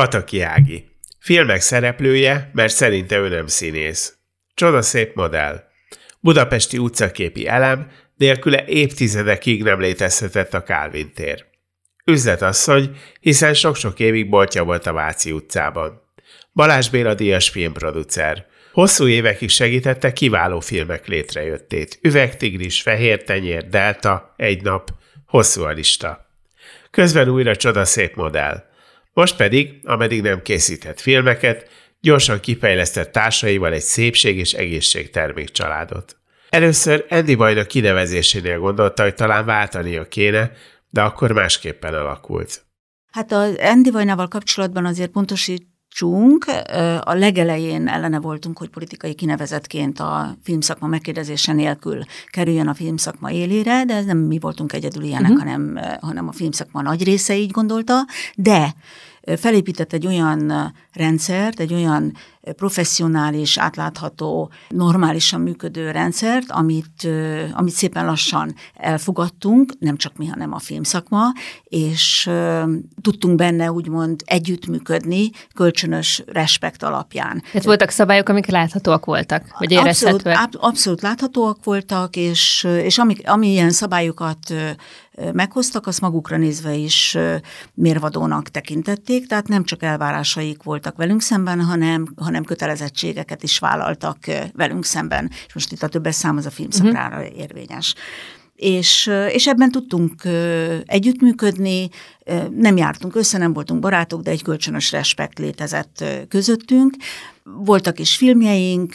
[0.00, 0.88] Pataki Ági.
[1.18, 4.16] Filmek szereplője, mert szerinte ő nem színész.
[4.54, 5.64] Csoda szép modell.
[6.20, 11.44] Budapesti utcaképi elem, nélküle évtizedekig nem létezhetett a Kálvin tér.
[12.04, 16.02] Üzletasszony, hiszen sok-sok évig boltja volt a Váci utcában.
[16.52, 18.46] Balázs Béla díjas filmproducer.
[18.72, 21.98] Hosszú évekig segítette kiváló filmek létrejöttét.
[22.02, 24.90] Üvegtigris, Fehér tenyér, Delta, Egy nap,
[25.26, 26.26] hosszú a lista.
[26.90, 28.68] Közben újra csoda szép modell.
[29.12, 31.68] Most pedig, ameddig nem készített filmeket,
[32.00, 36.16] gyorsan kifejlesztett társaival egy szépség és egészség termékcsaládot.
[36.48, 40.52] Először Andy Bajnak kinevezésénél gondolta, hogy talán váltania kéne,
[40.90, 42.64] de akkor másképpen alakult.
[43.10, 45.12] Hát az Andy Vajnával kapcsolatban azért
[45.98, 46.44] pontosítsunk,
[47.00, 53.84] a legelején ellene voltunk, hogy politikai kinevezetként a filmszakma megkérdezése nélkül kerüljön a filmszakma élére,
[53.84, 55.46] de ez nem mi voltunk egyedül ilyenek, uh-huh.
[55.46, 58.74] hanem, hanem a filmszakma nagy része így gondolta, de
[59.36, 62.12] felépített egy olyan rendszert, egy olyan
[62.56, 67.08] professzionális, átlátható, normálisan működő rendszert, amit,
[67.52, 71.32] amit szépen lassan elfogadtunk, nem csak mi, hanem a filmszakma,
[71.64, 72.30] és
[73.02, 77.42] tudtunk benne úgymond együttműködni kölcsönös respekt alapján.
[77.46, 80.38] Tehát voltak szabályok, amik láthatóak voltak, vagy érezhetőek?
[80.38, 84.54] Abszolút, abszolút láthatóak voltak, és, és amik, amilyen szabályokat
[85.32, 87.18] meghoztak, azt magukra nézve is
[87.74, 94.18] mérvadónak tekintették, tehát nem csak elvárásaik voltak velünk szemben, hanem, hanem kötelezettségeket is vállaltak
[94.54, 95.30] velünk szemben.
[95.46, 97.38] És most itt a többes szám az a filmszakrára uh-huh.
[97.38, 97.94] érvényes
[98.60, 100.22] és, és ebben tudtunk
[100.84, 101.88] együttműködni,
[102.56, 106.94] nem jártunk össze, nem voltunk barátok, de egy kölcsönös respekt létezett közöttünk.
[107.64, 108.94] Voltak is filmjeink,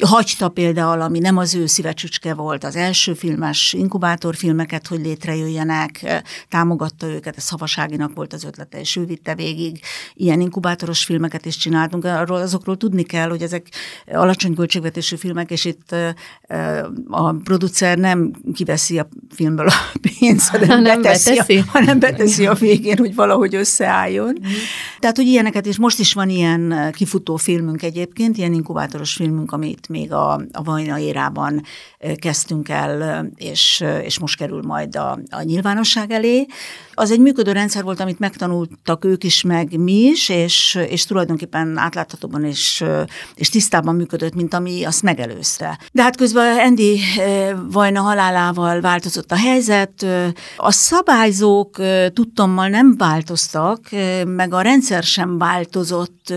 [0.00, 7.06] hagyta például, ami nem az ő szívecsücske volt, az első filmes inkubátorfilmeket, hogy létrejöjjenek, támogatta
[7.06, 9.80] őket, a Szavaságinak volt az ötlete, és ő vitte végig.
[10.14, 13.66] Ilyen inkubátoros filmeket is csináltunk, arról azokról tudni kell, hogy ezek
[14.12, 15.94] alacsony költségvetésű filmek, és itt
[17.08, 21.58] a producer nem kiveszi a filmből a pénzt, hanem, beteszi, beteszi.
[21.58, 24.38] A, hanem beteszi a végén, hogy valahogy összeálljon.
[24.40, 24.50] Mm.
[24.98, 29.88] Tehát, hogy ilyeneket, és most is van ilyen kifutó filmünk, egyébként, ilyen inkubátoros filmünk, amit
[29.88, 31.62] még a, a Vajna érában
[32.16, 36.46] kezdtünk el, és, és most kerül majd a, a nyilvánosság elé.
[36.94, 41.78] Az egy működő rendszer volt, amit megtanultak ők is, meg mi is, és, és tulajdonképpen
[41.78, 42.84] átláthatóban és,
[43.34, 45.78] és tisztában működött, mint ami azt megelőzte.
[45.92, 47.00] De hát közben Andy
[47.70, 50.06] Vajna halálával változott a helyzet,
[50.56, 51.76] a szabályzók
[52.12, 53.88] tudtommal nem változtak,
[54.24, 56.34] meg a rendszer sem változott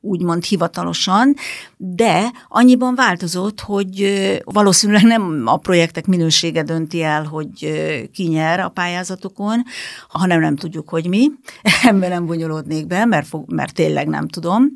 [0.00, 1.34] úgymond hivatalosan,
[1.76, 7.72] de annyiban változott, hogy valószínűleg nem a projektek minősége dönti el, hogy
[8.12, 9.62] ki nyer a pályázatokon,
[10.08, 11.30] hanem nem tudjuk, hogy mi.
[11.88, 14.72] Ebben nem bonyolódnék be, mert, fog, mert tényleg nem tudom.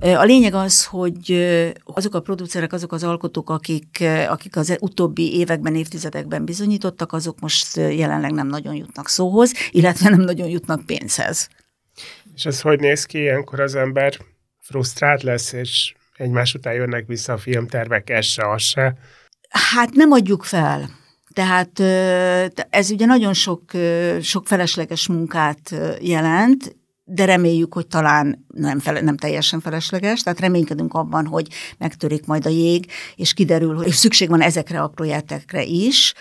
[0.00, 1.46] A lényeg az, hogy
[1.84, 7.76] azok a producerek, azok az alkotók, akik, akik az utóbbi években, évtizedekben bizonyítottak, azok most
[7.76, 11.48] jelenleg nem nagyon jutnak szóhoz, illetve nem nagyon jutnak pénzhez.
[12.34, 14.18] És ez hogy néz ki ilyenkor az ember
[14.68, 18.94] frusztrált lesz, és egymás után jönnek vissza a filmtervek, ez se, az se.
[19.48, 20.90] Hát nem adjuk fel.
[21.32, 21.80] Tehát
[22.70, 23.62] ez ugye nagyon sok,
[24.20, 26.76] sok felesleges munkát jelent,
[27.10, 31.46] de reméljük, hogy talán nem, fele, nem teljesen felesleges, tehát reménykedünk abban, hogy
[31.78, 32.86] megtörik majd a jég,
[33.16, 36.14] és kiderül, hogy szükség van ezekre a projektekre is.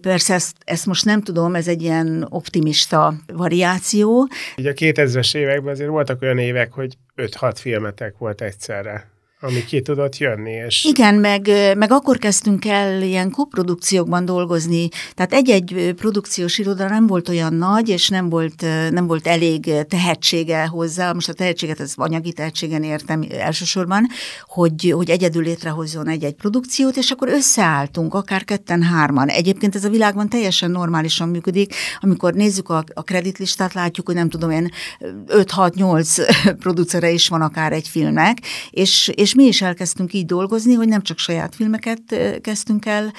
[0.00, 4.28] Persze ezt, ezt most nem tudom, ez egy ilyen optimista variáció.
[4.56, 9.08] Ugye a 2000-es években azért voltak olyan évek, hogy 5-6 filmetek volt egyszerre
[9.40, 10.50] ami ki tudott jönni.
[10.50, 10.84] És...
[10.84, 17.28] Igen, meg, meg akkor kezdtünk el ilyen koprodukciókban dolgozni, tehát egy-egy produkciós iroda nem volt
[17.28, 22.32] olyan nagy, és nem volt, nem volt elég tehetsége hozzá, most a tehetséget, ez anyagi
[22.32, 24.06] tehetségen értem elsősorban,
[24.46, 29.28] hogy, hogy egyedül létrehozzon egy-egy produkciót, és akkor összeálltunk, akár ketten-hárman.
[29.28, 34.28] Egyébként ez a világban teljesen normálisan működik, amikor nézzük a, a kreditlistát, látjuk, hogy nem
[34.28, 34.70] tudom én,
[35.28, 38.38] 5-6-8 producere is van akár egy filmnek,
[38.70, 42.00] és, és és mi is elkezdtünk így dolgozni, hogy nem csak saját filmeket
[42.40, 43.12] kezdtünk el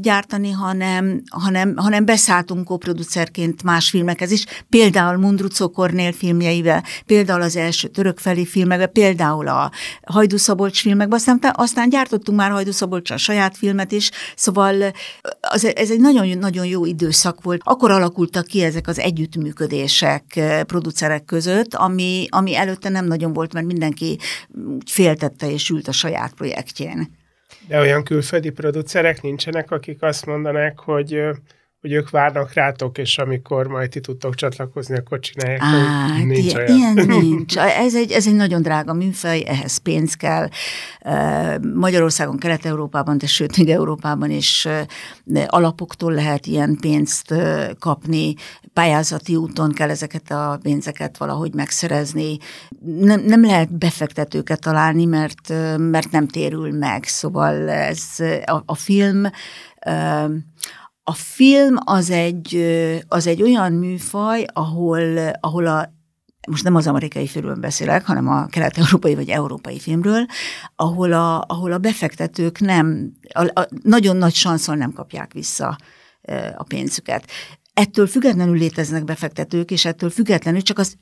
[0.00, 7.56] gyártani, hanem, hanem, hanem beszálltunk koproducerként más filmekhez is, például Mundrucó Kornél filmjeivel, például az
[7.56, 9.70] első törökfeli filmekben, például a
[10.02, 14.92] Hajdú Szabolcs filmekben, aztán, aztán gyártottunk már Hajdú Szabolcs a saját filmet is, szóval
[15.40, 17.60] az, ez egy nagyon-nagyon jó időszak volt.
[17.64, 23.66] Akkor alakultak ki ezek az együttműködések producerek között, ami, ami előtte nem nagyon volt, mert
[23.66, 24.18] mindenki
[24.86, 27.15] féltette és ült a saját projektjén.
[27.68, 31.20] De olyan külföldi producerek nincsenek, akik azt mondanák, hogy
[31.86, 35.60] hogy ők várnak rátok, és amikor majd ti tudtok csatlakozni, akkor csinálják.
[35.62, 36.76] Á, nincs ilyen, olyan.
[36.76, 37.56] ilyen nincs.
[37.58, 40.48] Ez egy, ez egy nagyon drága műfaj, ehhez pénz kell.
[41.74, 44.68] Magyarországon, Kelet-Európában, de sőt, még Európában is
[45.46, 47.34] alapoktól lehet ilyen pénzt
[47.78, 48.34] kapni,
[48.72, 52.38] pályázati úton kell ezeket a pénzeket valahogy megszerezni.
[52.84, 57.04] Nem, nem lehet befektetőket találni, mert, mert nem térül meg.
[57.04, 58.02] Szóval ez
[58.44, 59.24] a, a film
[61.08, 62.56] a film az egy,
[63.08, 65.94] az egy olyan műfaj, ahol, ahol a
[66.48, 70.26] most nem az amerikai filmről beszélek, hanem a kelet-európai vagy európai filmről,
[70.76, 75.78] ahol a, ahol a befektetők nem, a, a, nagyon nagy sanszol nem kapják vissza
[76.56, 77.30] a pénzüket
[77.76, 80.96] ettől függetlenül léteznek befektetők, és ettől függetlenül csak az,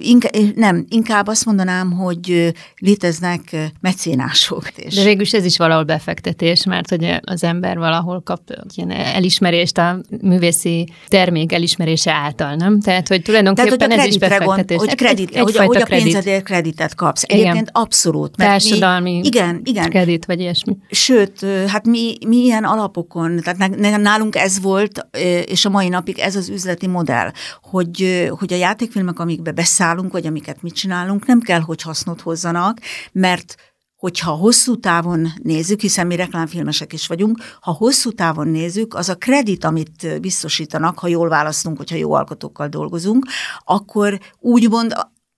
[0.00, 4.68] inkább, nem, inkább azt mondanám, hogy léteznek mecénások.
[4.76, 4.94] És...
[4.94, 8.40] De végülis ez is valahol befektetés, mert hogy az ember valahol kap
[8.74, 12.80] ilyen elismerést a művészi termék elismerése által, nem?
[12.80, 14.76] Tehát, hogy tulajdonképpen Tehát, hogy ez is befektetés.
[14.76, 17.22] Gond, hogy, kredit, egy, hogy, hogy a pénzedért kreditet kapsz.
[17.22, 17.68] Egyébként igen.
[17.72, 18.36] abszolút.
[18.36, 19.90] Mert Társadalmi mi, igen, igen.
[19.90, 20.76] kredit, vagy ilyesmi.
[20.90, 25.06] Sőt, hát mi, mi ilyen alapokon, tehát nálunk ez volt,
[25.46, 30.26] és a mai napig ez az üzleti modell, hogy, hogy a játékfilmek, amikbe beszállunk, vagy
[30.26, 32.78] amiket mi csinálunk, nem kell, hogy hasznot hozzanak,
[33.12, 33.54] mert
[33.96, 39.14] hogyha hosszú távon nézzük, hiszen mi reklámfilmesek is vagyunk, ha hosszú távon nézzük, az a
[39.14, 43.26] kredit, amit biztosítanak, ha jól választunk, hogyha jó alkotókkal dolgozunk,
[43.64, 44.94] akkor úgymond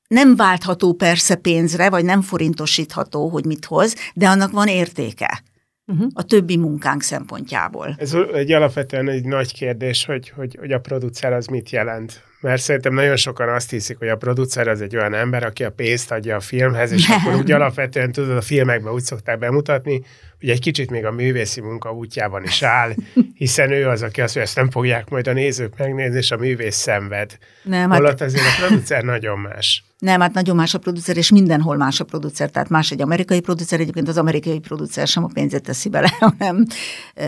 [0.08, 5.42] nem váltható persze pénzre, vagy nem forintosítható, hogy mit hoz, de annak van értéke
[5.90, 6.10] uh-huh.
[6.14, 7.94] a többi munkánk szempontjából.
[7.98, 12.22] Ez egy alapvetően egy nagy kérdés, hogy, hogy, hogy a producer az mit jelent.
[12.40, 15.70] Mert szerintem nagyon sokan azt hiszik, hogy a producer az egy olyan ember, aki a
[15.70, 17.18] pénzt adja a filmhez, és Nem.
[17.18, 20.02] akkor úgy alapvetően tudod, a filmekben úgy szokták bemutatni,
[20.40, 22.92] hogy egy kicsit még a művészi munka útjában is áll,
[23.34, 26.36] hiszen ő az, aki azt, hogy ezt nem fogják majd a nézők megnézni, és a
[26.36, 27.38] művész szenved.
[27.62, 28.20] Nem, Holott hát...
[28.20, 29.84] azért a producer nagyon más.
[30.00, 32.50] Nem, hát nagyon más a producer, és mindenhol más a producer.
[32.50, 36.66] Tehát más egy amerikai producer, egyébként az amerikai producer sem a pénzét teszi bele, hanem...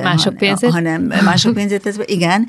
[0.02, 0.70] Mások pénzét?
[0.70, 2.46] Hanem mások pénzét teszi bele, igen,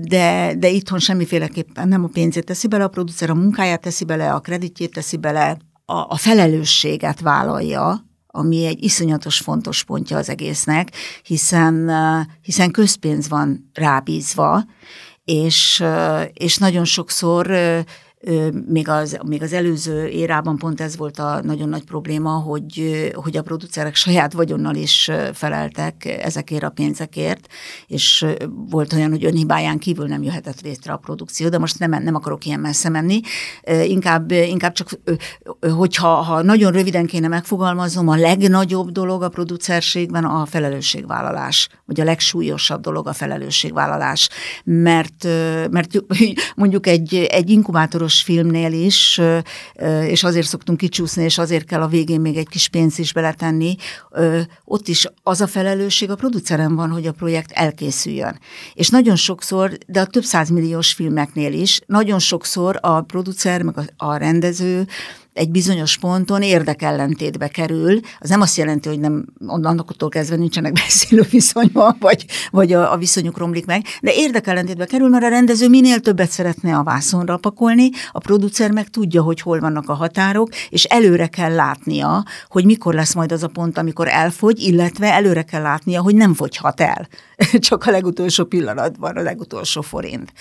[0.00, 4.32] de, de itthon semmiféleképpen nem a pénzét teszi bele, a producer a munkáját teszi bele,
[4.32, 10.90] a kreditjét teszi bele, a, a felelősséget vállalja, ami egy iszonyatos fontos pontja az egésznek,
[11.22, 11.90] hiszen,
[12.42, 14.64] hiszen közpénz van rábízva,
[15.24, 15.84] és,
[16.32, 17.56] és nagyon sokszor
[18.68, 23.36] még az, még az előző érában pont ez volt a nagyon nagy probléma, hogy, hogy
[23.36, 27.46] a producerek saját vagyonnal is feleltek ezekért a pénzekért,
[27.86, 28.26] és
[28.70, 32.46] volt olyan, hogy önhibáján kívül nem jöhetett létre a produkció, de most nem, nem akarok
[32.46, 33.20] ilyen messze menni.
[33.84, 34.88] Inkább, inkább csak,
[35.76, 42.04] hogyha ha nagyon röviden kéne megfogalmaznom, a legnagyobb dolog a producerségben a felelősségvállalás, vagy a
[42.04, 44.28] legsúlyosabb dolog a felelősségvállalás,
[44.64, 45.24] mert,
[45.70, 45.90] mert
[46.56, 49.20] mondjuk egy, egy inkubátoros hatos filmnél is,
[50.06, 53.76] és azért szoktunk kicsúszni, és azért kell a végén még egy kis pénzt is beletenni,
[54.64, 58.38] ott is az a felelősség a producerem van, hogy a projekt elkészüljön.
[58.74, 64.16] És nagyon sokszor, de a több százmilliós filmeknél is, nagyon sokszor a producer, meg a
[64.16, 64.86] rendező,
[65.34, 68.00] egy bizonyos ponton érdekellentétbe kerül.
[68.18, 72.96] Az nem azt jelenti, hogy nem annaktól kezdve nincsenek beszélő viszonyban, vagy, vagy a, a
[72.96, 77.90] viszonyuk romlik meg, de érdekellentétbe kerül, mert a rendező minél többet szeretne a vászonra pakolni,
[78.12, 82.94] a producer meg tudja, hogy hol vannak a határok, és előre kell látnia, hogy mikor
[82.94, 87.08] lesz majd az a pont, amikor elfogy, illetve előre kell látnia, hogy nem fogyhat el.
[87.58, 90.32] Csak a legutolsó pillanatban, a legutolsó forint.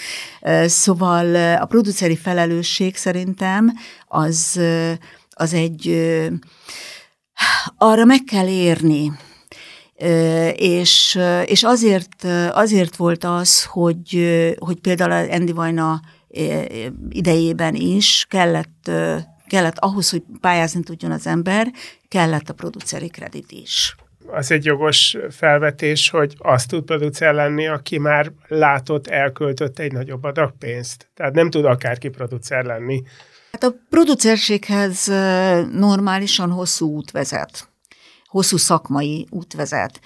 [0.66, 3.74] Szóval a produceri felelősség szerintem
[4.14, 4.60] az,
[5.30, 5.88] az egy,
[7.78, 9.12] arra meg kell érni,
[10.56, 14.20] és, és azért, azért volt az, hogy,
[14.60, 16.02] hogy például Andy Vajna
[17.10, 18.92] idejében is kellett,
[19.48, 21.72] kellett ahhoz, hogy pályázni tudjon az ember,
[22.08, 23.96] kellett a produceri kredit is
[24.28, 30.24] az egy jogos felvetés, hogy azt tud producer lenni, aki már látott, elköltött egy nagyobb
[30.24, 31.10] adag pénzt.
[31.14, 33.04] Tehát nem tud akárki producer lenni.
[33.54, 35.06] Hát a producerséghez
[35.72, 37.72] normálisan hosszú út vezet
[38.34, 40.00] hosszú szakmai út vezet.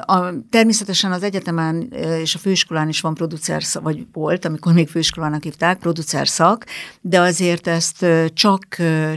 [0.00, 5.42] A, természetesen az egyetemen és a főiskolán is van producer, vagy volt, amikor még főiskolának
[5.42, 6.64] hívták, producer szak,
[7.00, 8.66] de azért ezt csak,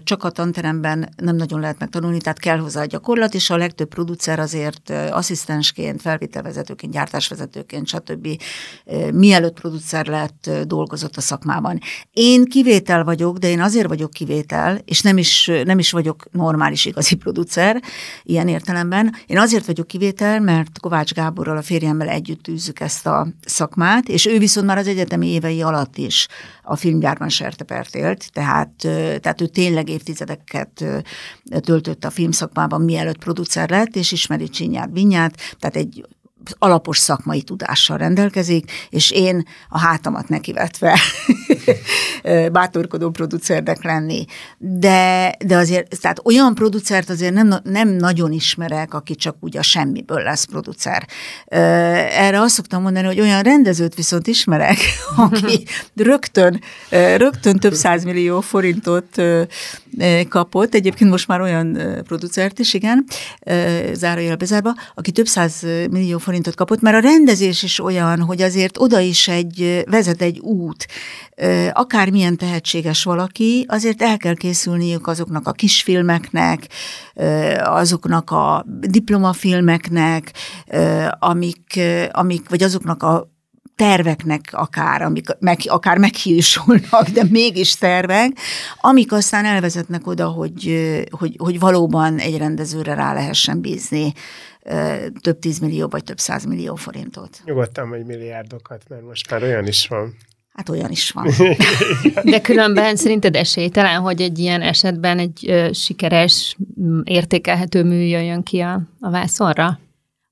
[0.03, 3.87] csak a tanteremben nem nagyon lehet megtanulni, tehát kell hozzá a gyakorlat, és a legtöbb
[3.87, 8.27] producer azért asszisztensként, felvételvezetőként, gyártásvezetőként, stb.
[9.13, 11.79] mielőtt producer lett, dolgozott a szakmában.
[12.11, 16.85] Én kivétel vagyok, de én azért vagyok kivétel, és nem is, nem is vagyok normális
[16.85, 17.81] igazi producer
[18.23, 19.15] ilyen értelemben.
[19.25, 24.25] Én azért vagyok kivétel, mert Kovács Gáborral, a férjemmel együtt űzzük ezt a szakmát, és
[24.25, 26.27] ő viszont már az egyetemi évei alatt is
[26.63, 28.71] a filmgyárban sertepert élt, tehát,
[29.21, 30.85] tehát ő tényleg évtizedeket
[31.59, 36.05] töltött a filmszakmában, mielőtt producer lett, és ismeri Csinyát Binyát, tehát egy
[36.57, 40.99] alapos szakmai tudással rendelkezik, és én a hátamat nekivetve
[42.51, 44.25] bátorkodó producernek lenni.
[44.57, 49.61] De, de azért, tehát olyan producert azért nem, nem nagyon ismerek, aki csak úgy a
[49.61, 51.07] semmiből lesz producer.
[51.45, 54.77] Erre azt szoktam mondani, hogy olyan rendezőt viszont ismerek,
[55.31, 55.65] aki
[55.95, 56.61] rögtön,
[57.17, 59.21] rögtön több százmillió forintot
[60.29, 63.05] kapott, egyébként most már olyan producert is, igen,
[63.93, 68.77] zárójel bezárva, aki több száz millió forintot kapott, mert a rendezés is olyan, hogy azért
[68.77, 70.87] oda is egy, vezet egy út,
[71.71, 76.67] akármilyen tehetséges valaki, azért el kell készülniük azoknak a kisfilmeknek,
[77.63, 80.33] azoknak a diplomafilmeknek,
[81.19, 81.79] amik,
[82.11, 83.31] amik vagy azoknak a
[83.79, 88.31] terveknek akár, amik meg, akár meghiúsulnak, de mégis tervek,
[88.81, 94.13] amik aztán elvezetnek oda, hogy, hogy, hogy valóban egy rendezőre rá lehessen bízni
[95.21, 97.41] több tízmillió vagy több százmillió forintot.
[97.45, 100.15] Nyugodtan vagy milliárdokat, mert most már olyan is van.
[100.53, 101.27] Hát olyan is van.
[102.31, 106.57] De különben szerinted esélytelen, hogy egy ilyen esetben egy sikeres,
[107.03, 109.79] értékelhető mű jöjjön ki a, a vászonra?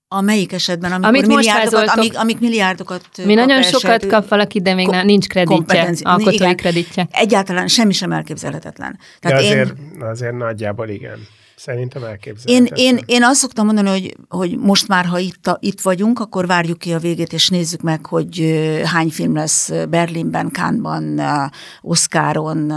[0.10, 4.74] A melyik esetben, amikor Amit milliárdokat, amik, amik milliárdokat Mi nagyon sokat kap valaki, de
[4.74, 7.08] még nincs kreditje, alkotói igen, kreditje.
[7.12, 9.00] Egyáltalán semmi sem elképzelhetetlen.
[9.20, 11.28] Tehát de azért, én, azért nagyjából igen.
[11.56, 12.86] Szerintem elképzelhetetlen.
[12.86, 16.20] Én, én, én azt szoktam mondani, hogy, hogy most már, ha itt, a, itt vagyunk,
[16.20, 21.22] akkor várjuk ki a végét, és nézzük meg, hogy hány film lesz Berlinben, Cannesban,
[21.82, 22.74] Oscaron,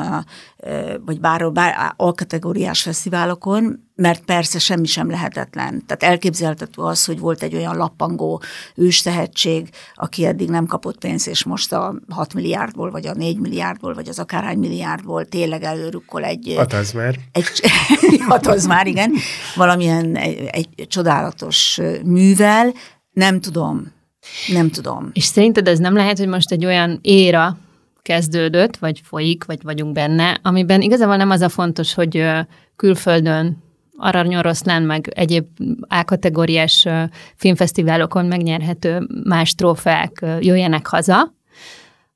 [1.04, 5.82] vagy bárhol, bár alkategóriás fesztiválokon, mert persze semmi sem lehetetlen.
[5.86, 8.42] Tehát elképzelhető az, hogy volt egy olyan lappangó
[8.74, 13.94] őstehetség, aki eddig nem kapott pénzt, és most a 6 milliárdból, vagy a 4 milliárdból,
[13.94, 16.54] vagy az akárhány milliárdból tényleg előrukkol egy...
[16.56, 17.14] Hat az már.
[17.32, 17.46] Egy,
[18.28, 19.12] hat az már, igen.
[19.54, 22.72] Valamilyen egy, egy csodálatos művel.
[23.12, 23.92] Nem tudom.
[24.48, 25.10] Nem tudom.
[25.12, 27.58] És szerinted ez nem lehet, hogy most egy olyan éra,
[28.02, 32.26] kezdődött, vagy folyik, vagy vagyunk benne, amiben igazából nem az a fontos, hogy
[32.76, 33.62] külföldön
[33.96, 35.46] Aranyoroszlán, meg egyéb
[35.80, 36.86] A-kategóriás
[37.36, 41.34] filmfesztiválokon megnyerhető más trófeák jöjjenek haza,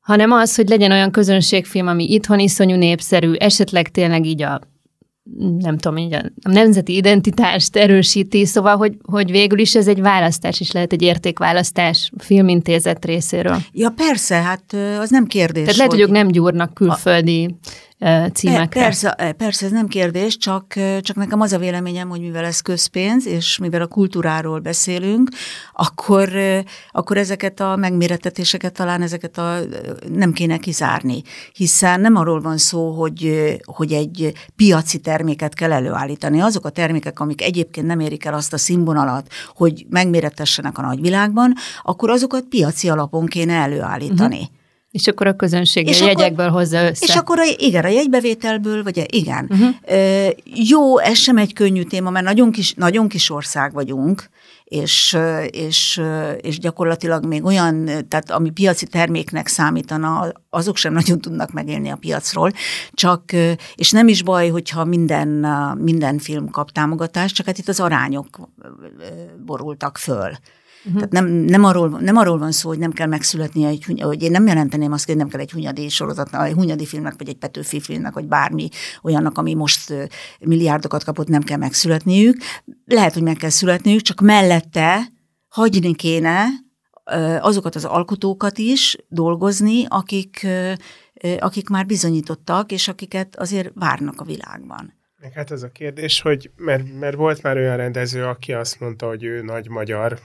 [0.00, 4.60] hanem az, hogy legyen olyan közönségfilm, ami itthon iszonyú népszerű, esetleg tényleg így a
[5.58, 10.60] nem tudom, így a nemzeti identitást erősíti, szóval, hogy, hogy végül is ez egy választás
[10.60, 13.58] is lehet, egy értékválasztás filmintézet részéről.
[13.72, 15.62] Ja persze, hát az nem kérdés.
[15.62, 17.54] Tehát lehet, hogy, hogy ők nem gyúrnak külföldi
[18.32, 18.80] címekre.
[18.80, 20.66] Persze, persze, ez nem kérdés, csak,
[21.00, 25.28] csak nekem az a véleményem, hogy mivel ez közpénz, és mivel a kultúráról beszélünk,
[25.72, 26.28] akkor,
[26.90, 29.56] akkor ezeket a megmérettetéseket talán ezeket a,
[30.08, 36.40] nem kéne kizárni, hiszen nem arról van szó, hogy, hogy egy piaci terméket kell előállítani.
[36.40, 41.54] Azok a termékek, amik egyébként nem érik el azt a színvonalat, hogy megmérettessenek a nagyvilágban,
[41.82, 44.34] akkor azokat piaci alapon kéne előállítani.
[44.34, 44.62] Uh-huh.
[44.94, 47.04] És akkor a közönség és a jegyekből akkor, hozza össze.
[47.08, 49.48] És akkor a, igen, a jegybevételből, vagy igen.
[49.50, 49.74] Uh-huh.
[49.82, 54.28] E, jó, ez sem egy könnyű téma, mert nagyon kis, nagyon kis ország vagyunk,
[54.64, 55.16] és,
[55.50, 56.00] és,
[56.40, 61.96] és gyakorlatilag még olyan, tehát ami piaci terméknek számítana, azok sem nagyon tudnak megélni a
[61.96, 62.52] piacról,
[62.92, 63.32] csak,
[63.74, 65.28] és nem is baj, hogyha minden,
[65.78, 68.48] minden film kap támogatást, csak hát itt az arányok
[69.44, 70.30] borultak föl.
[70.86, 70.94] Uh-huh.
[70.94, 74.30] Tehát nem, nem, arról, nem arról van szó, hogy nem kell megszületni, egy, hogy én
[74.30, 77.80] nem jelenteném azt, hogy nem kell egy hunyadi sorozatnak, egy hunyadi filmnek, vagy egy Petőfi
[77.80, 78.68] filmnek, vagy bármi
[79.02, 79.94] olyannak, ami most
[80.40, 82.36] milliárdokat kapott, nem kell megszületniük.
[82.84, 85.12] Lehet, hogy meg kell születniük, csak mellette
[85.48, 86.44] hagyni kéne
[87.40, 90.46] azokat az alkotókat is dolgozni, akik,
[91.38, 94.94] akik már bizonyítottak, és akiket azért várnak a világban.
[95.20, 99.06] Meg hát ez a kérdés, hogy mert, mert volt már olyan rendező, aki azt mondta,
[99.06, 100.18] hogy ő nagy magyar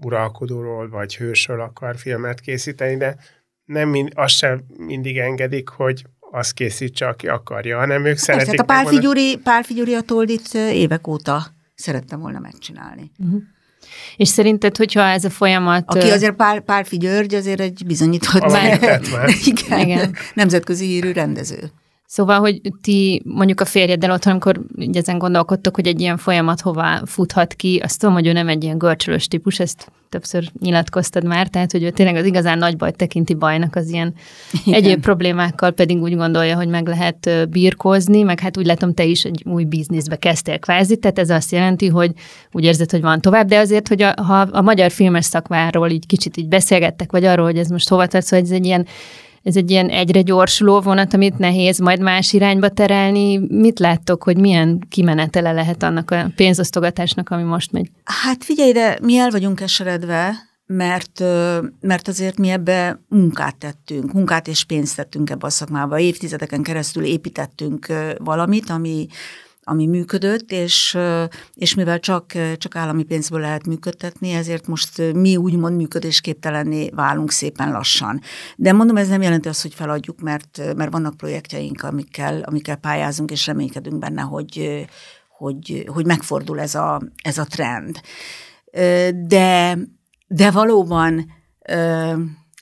[0.00, 3.16] uralkodóról vagy hősről akar filmet készíteni, de
[3.64, 8.56] nem mind, azt sem mindig engedik, hogy azt készítse, aki akarja, hanem ők szeretik.
[8.56, 13.10] Persze, hát a Pál Figyuri, Pál Figyuri a Toldit évek óta szerettem volna megcsinálni.
[13.18, 13.42] Uh-huh.
[14.16, 15.84] És szerinted, hogyha ez a folyamat...
[15.86, 18.42] Aki azért Pál, Pálfi György azért egy bizonyított...
[19.44, 20.16] Igen, Igen.
[20.34, 21.70] nemzetközi hírű rendező.
[22.12, 24.60] Szóval, hogy ti mondjuk a férjeddel otthon, amikor
[24.92, 28.64] ezen gondolkodtok, hogy egy ilyen folyamat hova futhat ki, azt tudom, hogy ő nem egy
[28.64, 32.96] ilyen görcsölös típus, ezt többször nyilatkoztad már, tehát hogy ő tényleg az igazán nagy bajt
[32.96, 34.14] tekinti bajnak, az ilyen
[34.64, 34.74] Igen.
[34.74, 39.24] egyéb problémákkal pedig úgy gondolja, hogy meg lehet birkózni, meg hát úgy látom, te is
[39.24, 42.12] egy új bizniszbe kezdtél kvázi, tehát ez azt jelenti, hogy
[42.52, 46.06] úgy érzed, hogy van tovább, de azért, hogy a, ha a magyar filmes szakmáról így
[46.06, 48.86] kicsit így beszélgettek, vagy arról, hogy ez most hova tart, szóval ez egy ilyen
[49.42, 53.38] ez egy ilyen egyre gyorsuló vonat, amit nehéz majd más irányba terelni.
[53.48, 57.90] Mit láttok, hogy milyen kimenetele lehet annak a pénzosztogatásnak, ami most megy?
[58.04, 60.34] Hát figyelj, de mi el vagyunk eseredve,
[60.66, 61.22] mert,
[61.80, 65.98] mert azért mi ebbe munkát tettünk, munkát és pénzt tettünk ebbe a szakmába.
[65.98, 67.86] Évtizedeken keresztül építettünk
[68.18, 69.06] valamit, ami,
[69.64, 70.98] ami működött, és,
[71.54, 77.72] és mivel csak, csak állami pénzből lehet működtetni, ezért most mi úgymond működésképtelenné válunk szépen
[77.72, 78.20] lassan.
[78.56, 83.30] De mondom, ez nem jelenti azt, hogy feladjuk, mert, mert vannak projektjeink, amikkel, amikkel pályázunk,
[83.30, 84.84] és reménykedünk benne, hogy,
[85.28, 88.00] hogy, hogy megfordul ez a, ez a trend.
[89.26, 89.78] De,
[90.26, 91.26] de valóban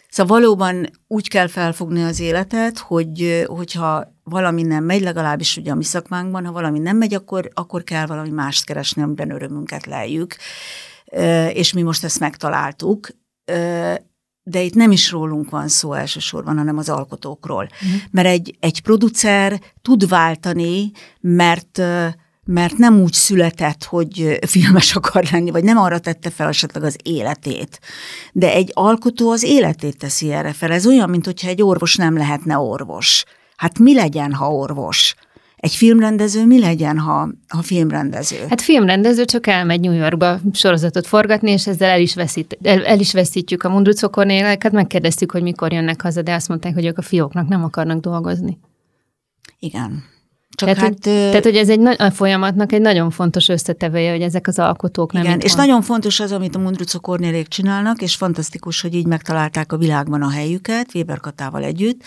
[0.08, 5.74] Szóval valóban úgy kell felfogni az életet, hogy hogyha valami nem megy, legalábbis ugye a
[5.74, 10.36] mi szakmánkban, ha valami nem megy, akkor, akkor kell valami mást keresni, amiben örömünket leljük.
[11.52, 13.08] És mi most ezt megtaláltuk.
[14.42, 17.64] De itt nem is rólunk van szó elsősorban, hanem az alkotókról.
[17.64, 18.00] Uh-huh.
[18.10, 21.82] Mert egy, egy producer tud váltani, mert
[22.50, 26.96] mert nem úgy született, hogy filmes akar lenni, vagy nem arra tette fel esetleg az
[27.02, 27.80] életét.
[28.32, 30.72] De egy alkotó az életét teszi erre fel.
[30.72, 33.24] Ez olyan, mint hogyha egy orvos nem lehetne orvos.
[33.56, 35.14] Hát mi legyen, ha orvos?
[35.56, 38.36] Egy filmrendező mi legyen, ha, ha filmrendező?
[38.48, 43.00] Hát filmrendező csak elmegy New Yorkba sorozatot forgatni, és ezzel el is, veszít, el, el
[43.00, 44.72] is veszítjük a mundrucokornélákat.
[44.72, 48.58] Megkérdeztük, hogy mikor jönnek haza, de azt mondták, hogy ők a fióknak nem akarnak dolgozni.
[49.58, 50.16] Igen.
[50.58, 54.22] Csak tehát, hát, hogy, tehát, hogy ez egy a folyamatnak egy nagyon fontos összetevője, hogy
[54.22, 55.66] ezek az alkotók nem Igen, és van.
[55.66, 60.22] nagyon fontos az, amit a Mundruco Kornélék csinálnak, és fantasztikus, hogy így megtalálták a világban
[60.22, 62.02] a helyüket, Weber Katával együtt,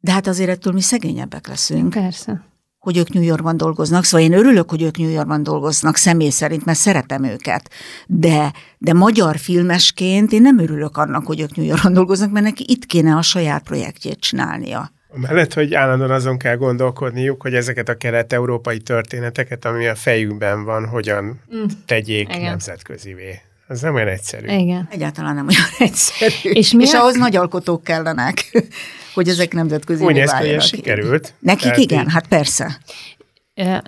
[0.00, 1.90] de hát azért ettől mi szegényebbek leszünk.
[1.90, 2.42] Persze.
[2.78, 6.64] Hogy ők New Yorkban dolgoznak, szóval én örülök, hogy ők New Yorkban dolgoznak személy szerint,
[6.64, 7.70] mert szeretem őket.
[8.06, 12.64] De, de magyar filmesként én nem örülök annak, hogy ők New Yorkban dolgoznak, mert neki
[12.68, 14.96] itt kéne a saját projektjét csinálnia.
[15.14, 20.86] Mellett, hogy állandóan azon kell gondolkodniuk, hogy ezeket a kelet-európai történeteket, ami a fejükben van,
[20.86, 21.64] hogyan mm.
[21.86, 22.42] tegyék Igen.
[22.42, 23.40] nemzetközivé.
[23.68, 24.46] Ez nem olyan egyszerű.
[24.46, 24.88] Igen.
[24.90, 26.50] Egyáltalán nem olyan egyszerű.
[26.50, 28.50] És, mi és ahhoz nagy alkotók kellenek,
[29.14, 31.34] hogy ezek nemzetközi Úgy ki, sikerült.
[31.38, 32.12] Nekik igen, így...
[32.12, 32.78] hát persze.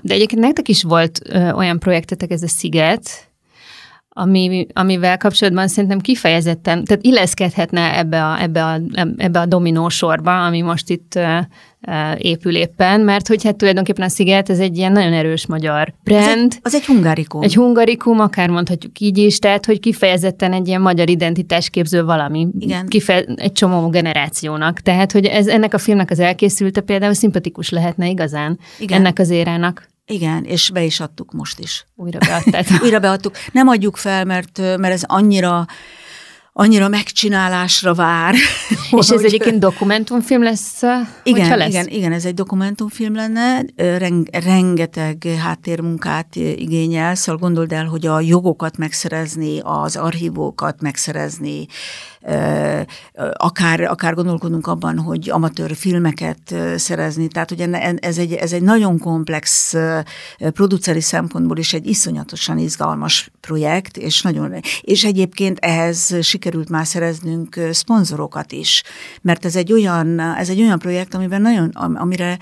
[0.02, 1.20] De egyébként nektek is volt
[1.54, 3.29] olyan projektetek, ez a Sziget,
[4.12, 8.80] ami, amivel kapcsolatban szerintem kifejezetten, tehát illeszkedhetne ebbe a, ebbe a,
[9.16, 11.18] ebbe a dominó sorba, ami most itt
[12.16, 16.26] épül éppen, mert hogy hát tulajdonképpen a Sziget, ez egy ilyen nagyon erős magyar brand.
[16.26, 17.42] Az egy, az egy hungarikum.
[17.42, 22.48] Egy hungarikum, akár mondhatjuk így is, tehát hogy kifejezetten egy ilyen magyar identitásképző valami.
[22.58, 22.86] Igen.
[22.86, 24.80] Kife- egy csomó generációnak.
[24.80, 28.98] Tehát, hogy ez ennek a filmnek az elkészülte például szimpatikus lehetne igazán Igen.
[28.98, 29.89] ennek az érának.
[30.10, 31.86] Igen, és be is adtuk most is.
[31.96, 32.66] Újra beadták.
[32.84, 33.36] Újra beadtuk.
[33.52, 35.66] Nem adjuk fel, mert, mert ez annyira
[36.52, 38.34] annyira megcsinálásra vár.
[38.98, 40.82] És ez egyébként dokumentumfilm lesz?
[41.22, 41.68] Igen, lesz?
[41.68, 43.62] igen, igen, ez egy dokumentumfilm lenne,
[44.30, 51.66] rengeteg háttérmunkát igényel, szóval gondold el, hogy a jogokat megszerezni, az archívókat megszerezni,
[53.32, 57.60] akár, akár gondolkodunk abban, hogy amatőr filmeket szerezni, tehát hogy
[58.00, 59.74] ez egy, ez egy nagyon komplex
[60.38, 67.60] produceri szempontból is egy iszonyatosan izgalmas projekt, és, nagyon, és egyébként ehhez sikerült már szereznünk
[67.70, 68.82] szponzorokat is,
[69.22, 72.38] mert ez egy olyan, ez egy olyan projekt, amiben nagyon, amire,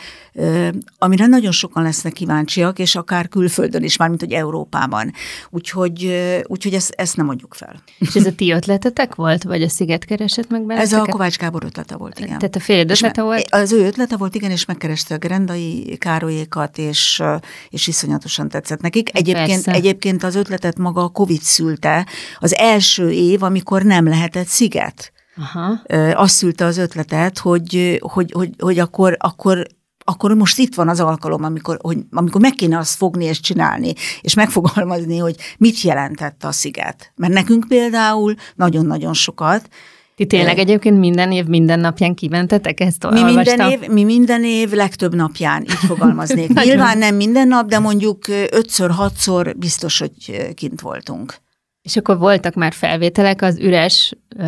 [0.99, 5.13] amire nagyon sokan lesznek kíváncsiak, és akár külföldön is, mármint hogy Európában.
[5.51, 7.83] Úgyhogy, úgyhogy ezt, ezt nem adjuk fel.
[7.99, 11.01] És ez a ti ötletetek volt, vagy a Sziget keresett meg benneteket?
[11.01, 12.39] Ez a Kovács Gábor ötlete volt, igen.
[12.39, 13.47] Tehát a féled ötlete volt?
[13.51, 17.23] Az ő ötlete volt, igen, és megkereste a Gerendai Károlyékat, és,
[17.69, 19.17] és iszonyatosan tetszett nekik.
[19.17, 22.07] Egyébként, egyébként az ötletet maga a Covid szülte.
[22.39, 25.13] Az első év, amikor nem lehetett sziget.
[25.37, 25.81] Aha.
[26.13, 29.67] Azt szülte az ötletet, hogy, hogy, hogy, hogy akkor, akkor
[30.09, 33.93] akkor most itt van az alkalom, amikor, hogy, amikor meg kéne azt fogni és csinálni,
[34.21, 37.13] és megfogalmazni, hogy mit jelentett a sziget.
[37.17, 39.69] Mert nekünk például nagyon-nagyon sokat,
[40.17, 43.11] Ti tényleg egyébként minden év, minden napján kimentetek ezt?
[43.11, 46.53] Mi minden, év, mi minden év legtöbb napján, így fogalmaznék.
[46.65, 50.13] Nyilván nem minden nap, de mondjuk ötször, hatszor biztos, hogy
[50.55, 51.35] kint voltunk.
[51.83, 54.45] És akkor voltak már felvételek az üres uh,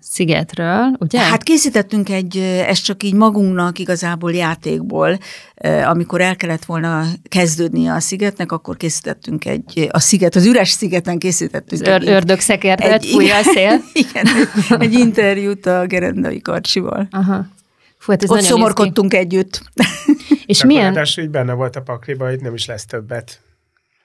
[0.00, 1.20] szigetről, ugye?
[1.20, 5.18] Hát készítettünk egy, ez csak így magunknak igazából játékból,
[5.64, 10.70] uh, amikor el kellett volna kezdődni a szigetnek, akkor készítettünk egy, a sziget, az üres
[10.70, 11.82] szigeten készítettünk.
[11.82, 13.80] Az ör, ördögszekertet fújja a szél?
[14.04, 14.26] Igen,
[14.80, 17.08] egy interjút a Gerendai Karcsival.
[17.10, 17.46] Aha.
[17.98, 19.62] Fú, hát ez Ott szomorkodtunk együtt.
[20.46, 20.82] És milyen?
[20.82, 23.40] Ráadásul így benne volt a pakliba, hogy nem is lesz többet.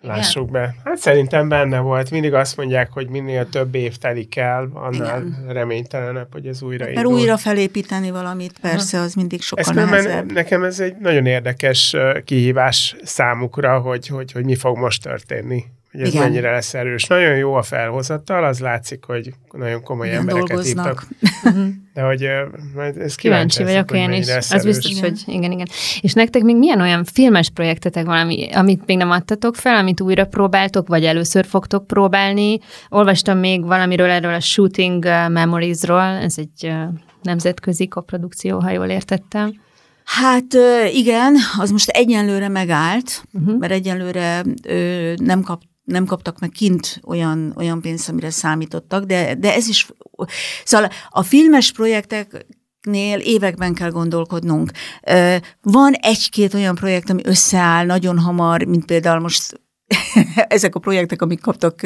[0.02, 0.76] Lássuk be.
[0.84, 2.12] Hát szerintem benne volt.
[2.12, 5.46] Mindig azt mondják, hogy minél több év telik el, annál Igen.
[5.48, 10.32] reménytelenebb, hogy ez újra Mert újra felépíteni valamit, persze, az mindig sokkal nehezebb.
[10.32, 15.66] Nekem ez egy nagyon érdekes kihívás számukra, hogy, hogy, hogy mi fog most történni
[15.98, 16.28] hogy ez Igen.
[16.28, 17.06] mennyire lesz erős.
[17.06, 20.86] Nagyon jó a felhozattal, az látszik, hogy nagyon komoly Igen, embereket dolgoznak.
[20.86, 21.54] hívtak.
[21.54, 21.68] Mhm.
[21.94, 24.30] De hogy ez kíváncsi, kíváncsi vagyok én is.
[24.30, 25.04] Az biztos, igen.
[25.04, 25.68] hogy igen, igen.
[26.02, 30.02] És nektek még milyen olyan filmes projektetek van, ami, amit még nem adtatok fel, amit
[30.02, 32.60] újra próbáltok, vagy először fogtok próbálni?
[32.90, 36.74] Olvastam még valamiről erről a Shooting Memoriesról, ez egy
[37.22, 39.66] nemzetközi koprodukció, ha jól értettem.
[40.04, 40.46] Hát
[40.94, 43.60] igen, az most egyenlőre megállt, uh-huh.
[43.60, 49.36] mert egyenlőre ö, nem kap nem kaptak meg kint olyan, olyan pénzt, amire számítottak, de,
[49.36, 49.88] de ez is,
[50.64, 52.46] szóval a filmes projektek
[52.82, 54.72] Nél években kell gondolkodnunk.
[55.62, 59.62] Van egy-két olyan projekt, ami összeáll nagyon hamar, mint például most
[60.48, 61.82] ezek a projektek, amik kaptak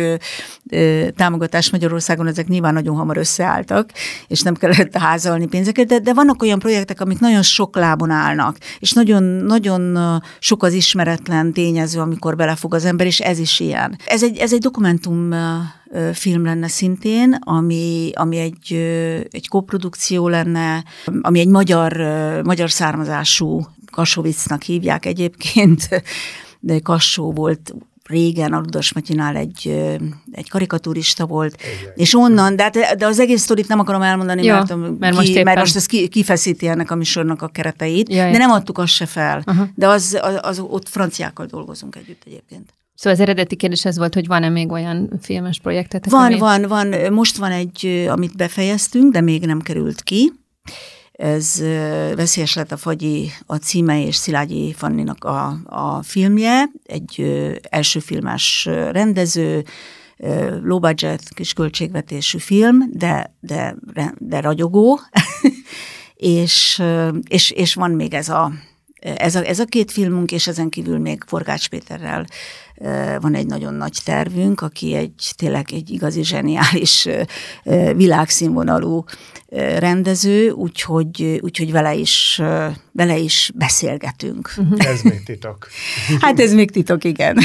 [1.15, 3.91] támogatást Magyarországon, ezek nyilván nagyon hamar összeálltak,
[4.27, 8.57] és nem kellett házalni pénzeket, de, de vannak olyan projektek, amik nagyon sok lábon állnak,
[8.79, 9.97] és nagyon, nagyon
[10.39, 13.97] sok az ismeretlen tényező, amikor belefog az ember, és ez is ilyen.
[14.05, 15.33] Ez egy, ez egy dokumentum
[16.13, 18.73] film lenne szintén, ami, ami egy,
[19.29, 20.83] egy koprodukció lenne,
[21.21, 21.93] ami egy magyar,
[22.43, 26.03] magyar származású Kasovicnak hívják egyébként,
[26.59, 27.73] de Kassó volt
[28.11, 29.67] régen Aludas Matyinál egy,
[30.31, 31.93] egy karikaturista volt, Igen.
[31.95, 35.17] és onnan, de, hát, de az egész sztorit nem akarom elmondani, ja, mert, mert, ki,
[35.17, 35.43] most éppen...
[35.43, 38.31] mert most ez ki, kifeszíti ennek a műsornak a kereteit, Jaj.
[38.31, 39.43] de nem adtuk azt se fel.
[39.45, 39.67] Uh-huh.
[39.75, 42.73] De az, az, az, ott franciákkal dolgozunk együtt egyébként.
[42.95, 46.11] Szóval az eredeti kérdés ez volt, hogy van-e még olyan filmes projektetek?
[46.11, 46.37] Van, ami...
[46.37, 47.13] van, van.
[47.13, 50.31] Most van egy, amit befejeztünk, de még nem került ki.
[51.21, 51.59] Ez
[52.15, 57.25] Veszélyes lett a fagyi a címe, és Szilágyi Fanninak a, a filmje, egy
[57.69, 59.63] első filmes rendező,
[60.63, 63.75] low budget, kis költségvetésű film, de, de,
[64.17, 64.99] de ragyogó,
[66.15, 66.83] és,
[67.27, 68.51] és, és van még ez a,
[69.01, 72.25] ez a, ez a két filmünk, és ezen kívül még Forgács Péterrel
[73.19, 77.07] van egy nagyon nagy tervünk, aki egy tényleg egy igazi zseniális
[77.95, 79.03] világszínvonalú
[79.77, 82.41] rendező, úgyhogy, úgyhogy vele, is,
[82.91, 84.53] vele is beszélgetünk.
[84.77, 85.67] Ez még titok.
[86.21, 87.37] Hát ez még titok, igen.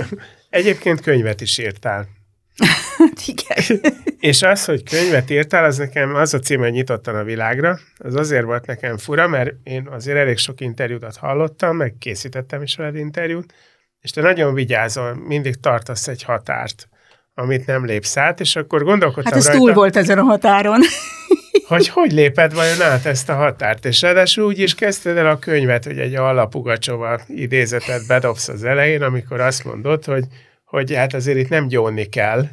[0.50, 2.08] Egyébként könyvet is írtál.
[3.26, 3.80] Igen.
[4.20, 8.14] És az, hogy könyvet írtál, az nekem az a cím, hogy nyitottan a világra, az
[8.14, 12.96] azért volt nekem fura, mert én azért elég sok interjútat hallottam, meg készítettem is veled
[12.96, 13.54] interjút,
[14.00, 16.88] és te nagyon vigyázol, mindig tartasz egy határt,
[17.34, 20.80] amit nem lépsz át, és akkor gondolkodtam Hát ez rajta, túl volt ezen a határon.
[21.68, 25.38] hogy hogy léped vajon át ezt a határt, és ráadásul úgy is kezdted el a
[25.38, 30.24] könyvet, hogy egy allapugacsova idézetet bedobsz az elején, amikor azt mondod, hogy,
[30.74, 32.46] hogy hát azért itt nem gyónni kell,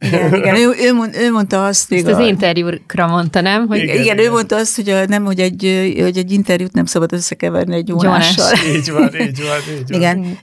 [0.00, 1.98] igen, igen ő, ő, mond, ő mondta azt még.
[1.98, 2.26] Ezt az a...
[2.26, 3.66] interjúkra mondta, nem?
[3.66, 3.78] Hogy...
[3.78, 7.12] Igen, igen, ő mondta azt, hogy, a, nem, hogy egy, hogy egy interjút nem szabad
[7.12, 8.52] összekeverni egy jónással.
[8.76, 10.00] Így van, így van, így van.
[10.00, 10.38] Igen.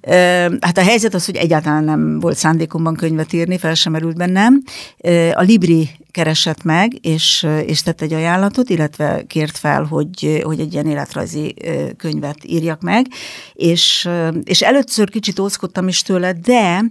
[0.59, 4.61] Hát a helyzet az, hogy egyáltalán nem volt szándékomban könyvet írni, fel sem merült bennem.
[5.33, 10.73] A Libri keresett meg, és, és tett egy ajánlatot, illetve kért fel, hogy, hogy egy
[10.73, 11.55] ilyen életrajzi
[11.97, 13.05] könyvet írjak meg,
[13.53, 14.09] és,
[14.43, 16.83] és először kicsit óckodtam is tőle, de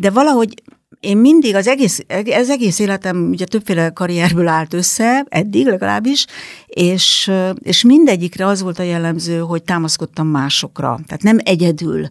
[0.00, 0.62] de valahogy
[1.00, 6.26] én mindig az egész, az egész életem ugye többféle karrierből állt össze, eddig legalábbis,
[6.66, 7.30] és,
[7.62, 10.98] és mindegyikre az volt a jellemző, hogy támaszkodtam másokra.
[11.06, 12.08] Tehát nem egyedül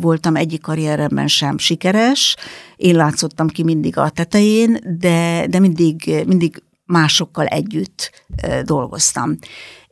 [0.00, 2.36] voltam egyik karrieremben sem sikeres,
[2.76, 8.10] én látszottam ki mindig a tetején, de, de mindig, mindig másokkal együtt
[8.64, 9.38] dolgoztam.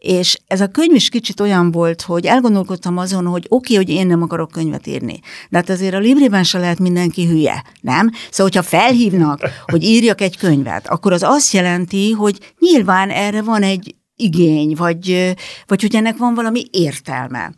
[0.04, 3.94] És ez a könyv is kicsit olyan volt, hogy elgondolkodtam azon, hogy oké, okay, hogy
[3.94, 8.10] én nem akarok könyvet írni, de hát azért a Libriben se lehet mindenki hülye, nem?
[8.30, 13.62] Szóval, hogyha felhívnak, hogy írjak egy könyvet, akkor az azt jelenti, hogy nyilván erre van
[13.62, 15.34] egy igény, vagy,
[15.66, 17.52] vagy hogy ennek van valami értelme.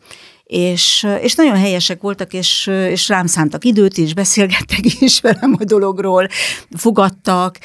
[0.47, 5.63] És, és nagyon helyesek voltak, és, és rám szántak időt is, beszélgettek is velem a
[5.63, 6.27] dologról,
[6.75, 7.57] fogadtak,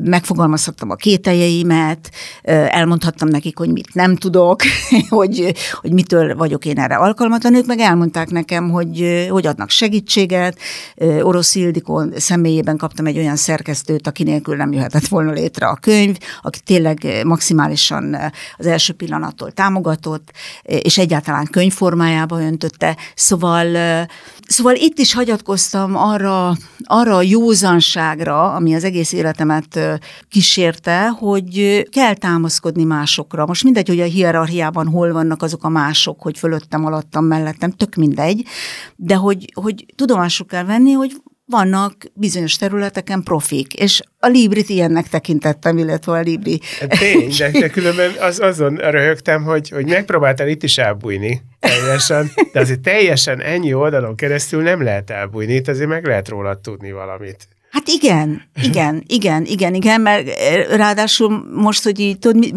[0.00, 2.10] megfogalmazhattam a kételjeimet,
[2.42, 4.62] elmondhattam nekik, hogy mit nem tudok,
[5.08, 10.58] hogy, hogy mitől vagyok én erre alkalmatlan, ők meg elmondták nekem, hogy, hogy adnak segítséget.
[11.20, 16.16] Orosz Ildikó személyében kaptam egy olyan szerkesztőt, aki nélkül nem jöhetett volna létre a könyv,
[16.42, 18.16] aki tényleg maximálisan
[18.56, 21.48] az első pillanattól támogatott, és egyáltalán
[22.26, 22.96] könyvformájába öntötte.
[23.14, 23.66] Szóval,
[24.48, 32.14] szóval itt is hagyatkoztam arra, arra a józanságra, ami az egész életemet kísérte, hogy kell
[32.14, 33.46] támaszkodni másokra.
[33.46, 37.94] Most mindegy, hogy a hierarchiában hol vannak azok a mások, hogy fölöttem, alattam, mellettem, tök
[37.94, 38.44] mindegy,
[38.96, 41.12] de hogy, hogy tudomásul kell venni, hogy
[41.46, 46.60] vannak bizonyos területeken profik, és a Librit ilyennek tekintettem, illetve a Libri.
[46.98, 52.60] Tény, de, de különben az, azon röhögtem, hogy, hogy megpróbáltál itt is elbújni teljesen, de
[52.60, 57.48] azért teljesen ennyi oldalon keresztül nem lehet elbújni, itt azért meg lehet róla tudni valamit.
[57.70, 62.54] Hát igen, igen, igen, igen, igen, mert eh, ráadásul most, hogy így tudod,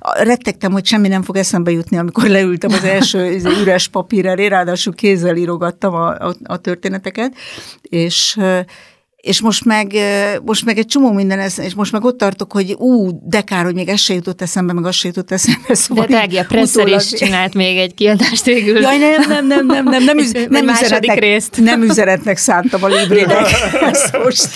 [0.00, 4.94] rettegtem, hogy semmi nem fog eszembe jutni, amikor leültem az első üres papír elé, ráadásul
[4.94, 7.34] kézzel írogattam a, a, a történeteket,
[7.82, 8.64] és eh,
[9.26, 9.92] és most meg,
[10.44, 13.64] most meg egy csomó minden, ez, és most meg ott tartok, hogy ú, de kár,
[13.64, 15.74] hogy még ez se jutott eszembe, meg az se jutott eszembe.
[15.86, 18.80] Szóval de Tági, a Presser is csinált még egy kiadást végül.
[18.80, 21.60] Jaj, nem, nem, nem, nem, nem, nem, üz, nem, üzenetnek, részt.
[21.60, 23.46] nem üzenetnek szántam a Librinek.
[24.24, 24.48] most.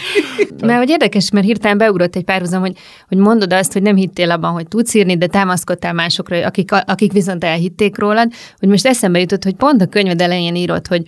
[0.60, 2.76] Mert hogy érdekes, mert hirtelen beugrott egy párhuzam, hogy,
[3.08, 7.12] hogy mondod azt, hogy nem hittél abban, hogy tudsz írni, de támaszkodtál másokra, akik, akik
[7.12, 11.02] viszont elhitték rólad, hogy most eszembe jutott, hogy pont a könyved elején írod, hogy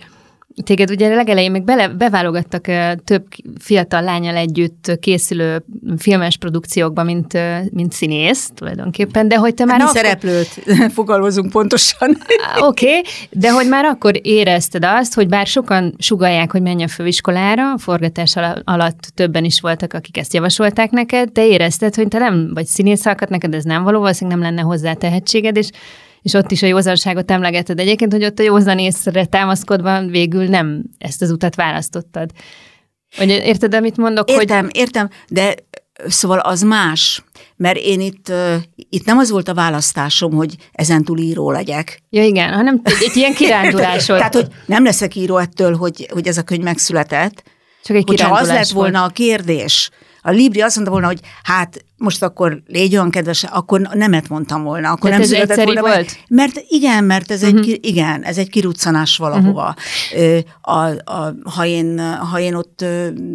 [0.63, 2.65] Téged ugye legelején még bele, beválogattak
[3.03, 3.25] több
[3.59, 5.65] fiatal lányal együtt készülő
[5.97, 7.37] filmes produkciókba, mint,
[7.71, 10.01] mint színész tulajdonképpen, de hogy te már hát akkor...
[10.01, 10.47] szereplőt
[10.95, 12.17] fogalmazunk pontosan.
[12.59, 16.87] Oké, okay, de hogy már akkor érezted azt, hogy bár sokan sugalják, hogy menj a
[16.87, 22.17] főiskolára, a forgatás alatt többen is voltak, akik ezt javasolták neked, de érezted, hogy te
[22.17, 25.69] nem vagy színész neked ez nem való, valószínűleg nem lenne hozzá tehetséged, és
[26.23, 30.83] és ott is a józanságot emlegeted egyébként, hogy ott a józan észre támaszkodva végül nem
[30.97, 32.29] ezt az utat választottad.
[33.17, 34.29] Vagy érted, amit mondok?
[34.29, 34.75] Értem, hogy...
[34.75, 35.55] értem, de
[36.07, 37.23] szóval az más,
[37.55, 42.03] mert én itt, uh, itt nem az volt a választásom, hogy ezentúl író legyek.
[42.09, 44.19] Ja igen, hanem egy ilyen kirándulás volt.
[44.23, 47.43] Tehát, hogy nem leszek író ettől, hogy, hogy ez a könyv megszületett.
[47.83, 49.89] Csak egy Hogyha az lett volna a kérdés,
[50.21, 54.63] a Libri azt mondta volna, hogy hát most akkor légy olyan kedves, akkor nemet mondtam
[54.63, 55.81] volna, akkor nem született volna.
[55.81, 55.93] Volt?
[55.93, 57.59] Mert, mert igen, mert ez uh-huh.
[57.59, 59.75] egy, igen, ez egy kiruccanás valahova.
[60.15, 60.39] Uh-huh.
[60.61, 61.99] A, a, ha, én,
[62.31, 62.85] ha én ott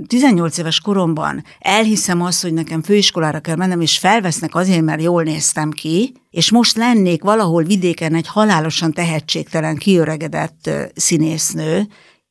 [0.07, 5.23] 18 éves koromban elhiszem azt, hogy nekem főiskolára kell mennem, és felvesznek azért, mert jól
[5.23, 11.87] néztem ki, és most lennék valahol vidéken egy halálosan tehetségtelen, kiöregedett színésznő,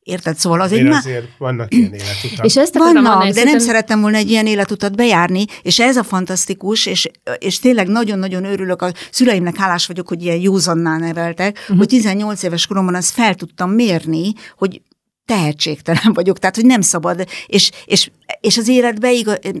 [0.08, 0.36] Érted?
[0.36, 0.96] Szóval az egy má...
[0.96, 2.44] azért vannak ilyen életutak.
[2.44, 3.56] És ezt vannak, mondani, de szerintem...
[3.56, 8.44] nem szerettem volna egy ilyen életutat bejárni, és ez a fantasztikus, és, és tényleg nagyon-nagyon
[8.44, 11.78] örülök, a szüleimnek hálás vagyok, hogy ilyen józanná neveltek, uh-huh.
[11.78, 14.80] hogy 18 éves koromban azt fel tudtam mérni, hogy
[15.28, 18.10] tehetségtelen vagyok, tehát hogy nem szabad, és, és,
[18.40, 19.10] és az életbe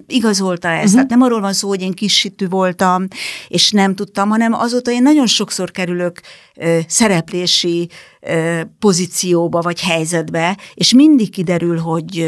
[0.06, 0.78] igazolta ezt.
[0.78, 0.92] Uh-huh.
[0.92, 3.06] Tehát nem arról van szó, hogy én kisítő voltam,
[3.48, 6.20] és nem tudtam, hanem azóta én nagyon sokszor kerülök
[6.54, 7.88] ö, szereplési
[8.20, 12.18] ö, pozícióba vagy helyzetbe, és mindig kiderül, hogy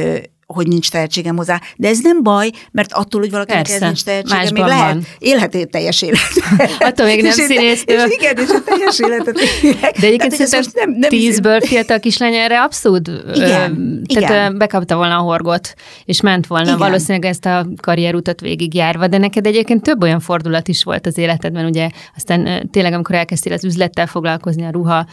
[0.54, 1.60] hogy nincs tehetségem hozzá.
[1.76, 5.06] De ez nem baj, mert attól, hogy valakinek ez nincs tehetsége, még lehet, van.
[5.18, 6.42] élhet egy teljes életet.
[6.88, 7.96] attól még nem színésztől.
[7.96, 9.98] És, és igen, és a teljes életet élek.
[10.00, 14.58] De egyébként szerintem nem, nem tízből fiatal kislány erre abszolút igen, ö, tehát igen.
[14.58, 16.78] bekapta volna a horgot, és ment volna igen.
[16.78, 21.64] valószínűleg ezt a karrierutat végigjárva, de neked egyébként több olyan fordulat is volt az életedben,
[21.64, 25.06] ugye aztán tényleg, amikor elkezdtél az üzlettel foglalkozni, a ruha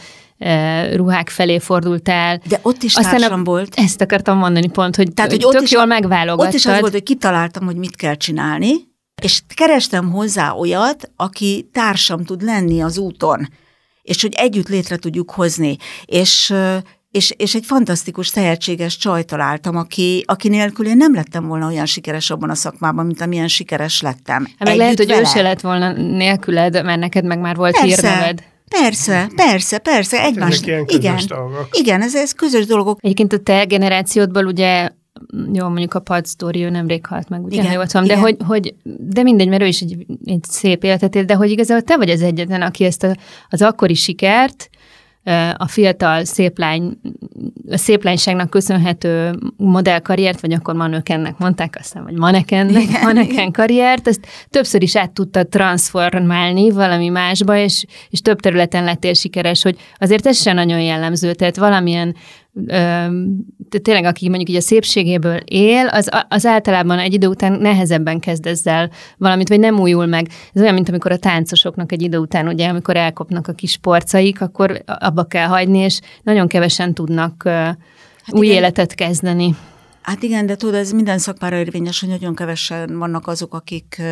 [0.94, 2.40] ruhák felé fordultál.
[2.48, 3.74] De ott is Aztán társam a, volt.
[3.74, 6.46] Ezt akartam mondani pont, hogy, Tehát, hogy, hogy tök is, jól megválogattad.
[6.46, 8.72] Ott is az volt, hogy kitaláltam, hogy mit kell csinálni,
[9.22, 13.48] és kerestem hozzá olyat, aki társam tud lenni az úton,
[14.02, 15.76] és hogy együtt létre tudjuk hozni.
[16.04, 16.54] És
[17.10, 21.86] és, és egy fantasztikus, tehetséges csaj találtam, aki, aki nélkül én nem lettem volna olyan
[21.86, 24.44] sikeres abban a szakmában, mint amilyen sikeres lettem.
[24.58, 25.20] Hát meg lehet, hogy vele.
[25.20, 27.86] ő se lett volna nélküled, mert neked meg már volt Persze.
[27.86, 28.42] hírneved.
[28.68, 30.60] Persze, persze, persze, egymás.
[30.60, 31.68] Igen, dolgok.
[31.70, 32.98] igen, ez, ez közös dolgok.
[33.02, 34.90] Egyébként a te generációdból ugye
[35.52, 38.36] jó, mondjuk a Pad Story, ő nemrég halt meg, ugye, igen, jól tudom, de hogy,
[38.46, 41.96] hogy, de mindegy, mert ő is egy, egy szép életet él, de hogy igazából te
[41.96, 43.16] vagy az egyetlen, aki ezt a,
[43.48, 44.70] az akkori sikert
[45.56, 46.98] a fiatal szép lány,
[47.70, 54.26] a szép lányságnak köszönhető modellkarriert, vagy akkor manökennek mondták, aztán, vagy manekennek, maneken karriert, ezt
[54.50, 60.26] többször is át tudta transformálni valami másba, és, és több területen lettél sikeres, hogy azért
[60.26, 62.16] ez sem nagyon jellemző, tehát valamilyen
[63.82, 68.46] tényleg aki mondjuk így a szépségéből él, az, az általában egy idő után nehezebben kezd
[68.46, 70.28] ezzel valamit, vagy nem újul meg.
[70.52, 74.40] Ez olyan, mint amikor a táncosoknak egy idő után, ugye, amikor elkopnak a kis porcaik,
[74.40, 77.78] akkor abba kell hagyni, és nagyon kevesen tudnak hát
[78.30, 78.58] új igen.
[78.58, 79.54] életet kezdeni.
[80.08, 84.02] Hát igen, de tudod, ez minden szakmára érvényes, hogy nagyon kevesen vannak azok, akik,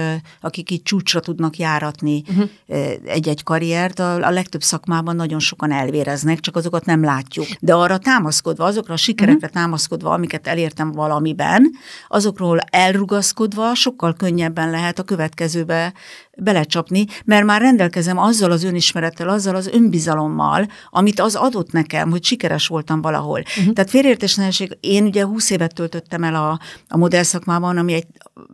[0.41, 2.49] akik így csúcsra tudnak járatni uh-huh.
[3.05, 3.99] egy-egy karriert.
[3.99, 7.47] A, a legtöbb szakmában nagyon sokan elvéreznek, csak azokat nem látjuk.
[7.61, 9.63] De arra támaszkodva, azokra a sikerekre uh-huh.
[9.63, 11.71] támaszkodva, amiket elértem valamiben,
[12.09, 15.93] azokról elrugaszkodva sokkal könnyebben lehet a következőbe
[16.37, 22.25] belecsapni, mert már rendelkezem azzal az önismerettel, azzal az önbizalommal, amit az adott nekem, hogy
[22.25, 23.41] sikeres voltam valahol.
[23.59, 23.73] Uh-huh.
[23.73, 28.07] Tehát félértésnelség, én ugye 20 évet töltöttem el a, a modell szakmában, ami egy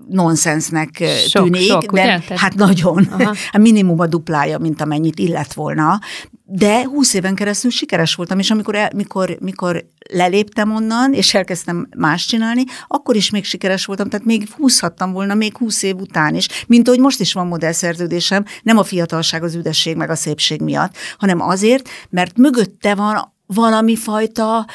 [0.08, 2.36] nonsensnek sok, tűnik, sok, de ugye?
[2.36, 3.08] hát nagyon.
[3.10, 3.34] Aha.
[3.52, 6.00] Hát minimum a duplája, mint amennyit illett volna
[6.44, 11.88] de húsz éven keresztül sikeres voltam, és amikor, el, mikor, mikor leléptem onnan, és elkezdtem
[11.96, 16.34] más csinálni, akkor is még sikeres voltam, tehát még húzhattam volna még húsz év után
[16.34, 20.60] is, mint ahogy most is van modellszerződésem, nem a fiatalság, az üdesség, meg a szépség
[20.60, 24.66] miatt, hanem azért, mert mögötte van valami fajta,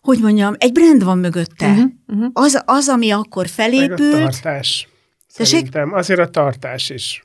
[0.00, 1.66] hogy mondjam, egy brand van mögötte.
[1.66, 2.30] Uh-huh, uh-huh.
[2.32, 4.12] Az, az, ami akkor felépült.
[4.12, 4.88] Meg a tartás.
[5.26, 7.24] Szerintem azért a tartás is.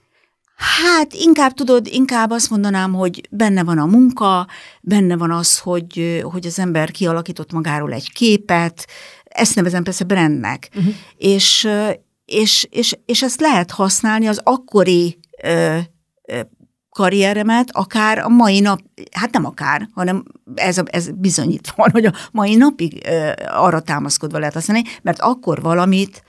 [0.55, 4.47] Hát inkább tudod, inkább azt mondanám, hogy benne van a munka,
[4.81, 8.87] benne van az, hogy, hogy az ember kialakított magáról egy képet,
[9.23, 10.93] ezt nevezem persze brandnek, uh-huh.
[11.17, 11.67] és,
[12.25, 15.77] és, és, és ezt lehet használni az akkori ö,
[16.27, 16.39] ö,
[16.89, 18.79] karrieremet, akár a mai nap,
[19.11, 20.23] hát nem akár, hanem
[20.55, 25.61] ez, ez bizonyítva van, hogy a mai napig ö, arra támaszkodva lehet használni, mert akkor
[25.61, 26.23] valamit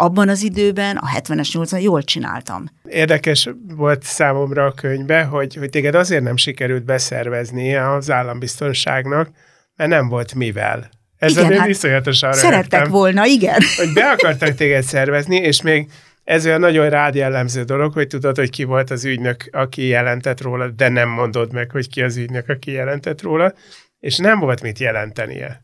[0.00, 2.64] abban az időben, a 70-es, 80 jól csináltam.
[2.88, 9.30] Érdekes volt számomra a könyvbe, hogy, hogy téged azért nem sikerült beszervezni az állambiztonságnak,
[9.76, 10.88] mert nem volt mivel.
[11.16, 13.60] Ez igen, hát iszonyatosan Szerettek rögtem, volna, igen.
[13.76, 15.90] Hogy be akartak téged szervezni, és még
[16.24, 20.40] ez olyan nagyon rád jellemző dolog, hogy tudod, hogy ki volt az ügynök, aki jelentett
[20.40, 23.52] róla, de nem mondod meg, hogy ki az ügynök, aki jelentett róla,
[24.00, 25.60] és nem volt mit jelentenie.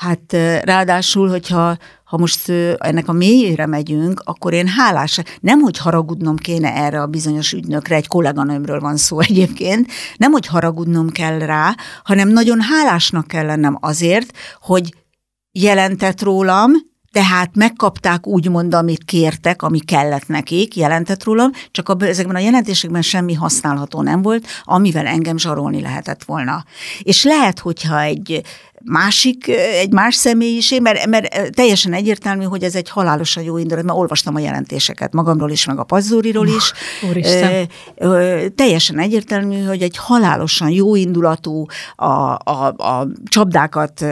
[0.00, 0.32] Hát
[0.64, 6.74] ráadásul, hogyha ha most ennek a mélyére megyünk, akkor én hálás, nem hogy haragudnom kéne
[6.74, 12.28] erre a bizonyos ügynökre, egy kolléganőmről van szó egyébként, nem hogy haragudnom kell rá, hanem
[12.28, 14.94] nagyon hálásnak kell lennem azért, hogy
[15.52, 16.70] jelentett rólam,
[17.12, 23.02] tehát megkapták úgymond, amit kértek, ami kellett nekik, jelentett rólam, csak a, ezekben a jelentésekben
[23.02, 26.64] semmi használható nem volt, amivel engem zsarolni lehetett volna.
[27.02, 28.42] És lehet, hogyha egy
[28.84, 29.48] másik,
[29.80, 34.34] egy más személyiség, mert, mert teljesen egyértelmű, hogy ez egy halálosan jó indulat, mert olvastam
[34.34, 36.72] a jelentéseket magamról is, meg a Pazzóriról is.
[37.10, 37.68] Úristen.
[38.54, 41.66] teljesen egyértelmű, hogy egy halálosan jó indulatú,
[41.96, 44.04] a, a, a csapdákat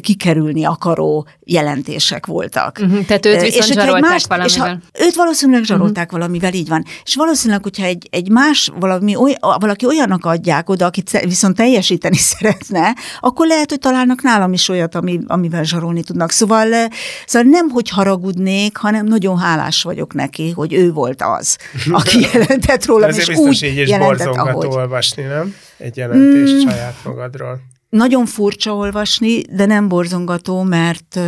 [0.00, 2.78] kikerülni akaró jelentések voltak.
[2.80, 4.80] Uh-huh, tehát őt viszont és zsarolták más, valamivel.
[4.92, 6.20] És ha, őt valószínűleg zsarolták uh-huh.
[6.20, 6.84] valamivel, így van.
[7.04, 12.16] És valószínűleg, hogyha egy, egy más, valami, oly, valaki olyannak adják oda, akit viszont teljesíteni
[12.32, 16.30] szeretne, akkor lehet, hogy talán találnak nálam is olyat, ami, amivel zsarolni tudnak.
[16.30, 16.86] Szóval, eh,
[17.26, 21.58] szóval nem, hogy haragudnék, hanem nagyon hálás vagyok neki, hogy ő volt az,
[21.90, 24.66] aki jelentett rólam, és úgy így is jelentett, ahogy.
[24.66, 25.54] olvasni, nem?
[25.76, 26.68] Egy jelentést mm.
[26.68, 27.60] saját magadról.
[27.88, 31.18] Nagyon furcsa olvasni, de nem borzongató, mert,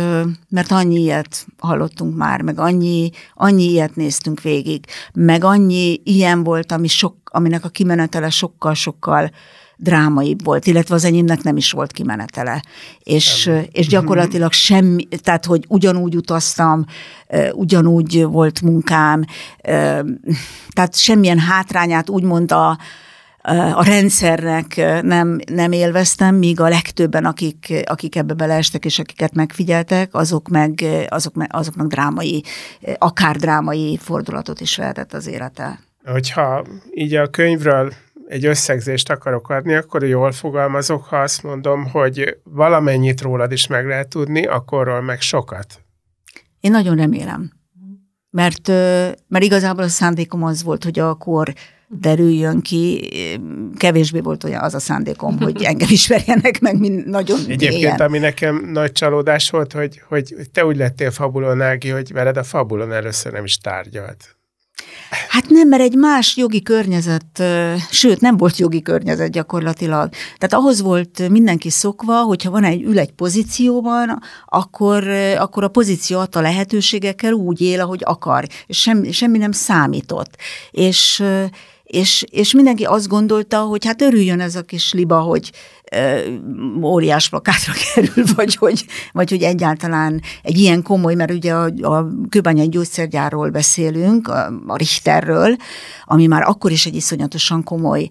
[0.49, 6.71] mert annyi ilyet hallottunk már, meg annyi, annyi ilyet néztünk végig, meg annyi ilyen volt,
[6.71, 9.31] ami sok, aminek a kimenetele sokkal-sokkal
[9.77, 12.63] drámaibb volt, illetve az enyémnek nem is volt kimenetele.
[13.03, 16.85] És, és gyakorlatilag semmi, tehát hogy ugyanúgy utaztam,
[17.51, 19.23] ugyanúgy volt munkám,
[20.69, 22.77] tehát semmilyen hátrányát úgymond a,
[23.73, 30.13] a rendszernek nem, nem élveztem, míg a legtöbben, akik, akik ebbe beleestek, és akiket megfigyeltek,
[30.13, 32.43] azok meg, azok, meg, azoknak drámai,
[32.97, 35.79] akár drámai fordulatot is vehetett az élete.
[36.05, 37.93] Hogyha így a könyvről
[38.27, 43.85] egy összegzést akarok adni, akkor jól fogalmazok, ha azt mondom, hogy valamennyit rólad is meg
[43.85, 45.81] lehet tudni, akkorról meg sokat.
[46.59, 47.51] Én nagyon remélem.
[48.29, 48.67] Mert,
[49.27, 51.53] mert igazából a szándékom az volt, hogy a kor
[51.87, 53.09] derüljön ki,
[53.77, 57.99] kevésbé volt olyan az a szándékom, hogy engem ismerjenek meg, mint nagyon Egyébként, ilyen.
[57.99, 62.93] ami nekem nagy csalódás volt, hogy, hogy te úgy lettél fabulonági, hogy veled a fabulon
[62.93, 64.36] először nem is tárgyalt.
[65.29, 67.43] Hát nem, mert egy más jogi környezet,
[67.89, 70.09] sőt, nem volt jogi környezet gyakorlatilag.
[70.37, 75.07] Tehát ahhoz volt mindenki szokva, hogyha van egy, ül egy pozícióban, akkor,
[75.37, 80.35] akkor a pozíció adta lehetőségekkel úgy él, ahogy akar, és semmi, semmi nem számított.
[80.71, 81.23] És,
[81.83, 85.51] és, és mindenki azt gondolta, hogy hát örüljön ez a kis liba, hogy
[86.81, 92.07] óriás plakátra kerül, vagy hogy, vagy hogy egyáltalán egy ilyen komoly, mert ugye a, a
[92.29, 95.55] kőbányai gyógyszergyárról beszélünk, a, a Richterről,
[96.05, 98.09] ami már akkor is egy iszonyatosan komoly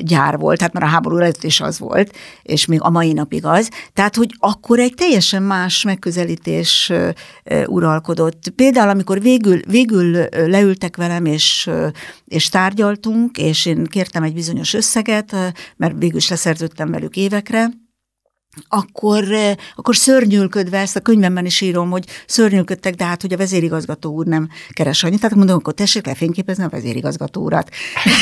[0.00, 3.44] gyár volt, tehát már a háború előtt is az volt, és még a mai napig
[3.44, 3.70] az.
[3.92, 6.92] Tehát, hogy akkor egy teljesen más megközelítés
[7.66, 8.52] uralkodott.
[8.56, 11.70] Például, amikor végül, végül leültek velem, és,
[12.26, 15.36] és tárgyaltunk, és én kértem egy bizonyos összeget,
[15.76, 17.70] mert végül is leszerződtem velük évekre,
[18.68, 19.24] akkor,
[19.76, 24.26] akkor szörnyülködve, ezt a könyvemben is írom, hogy szörnyülködtek, de hát, hogy a vezérigazgató úr
[24.26, 25.20] nem keres annyit.
[25.20, 27.68] Tehát mondom, akkor tessék lefényképezni a vezérigazgató urat.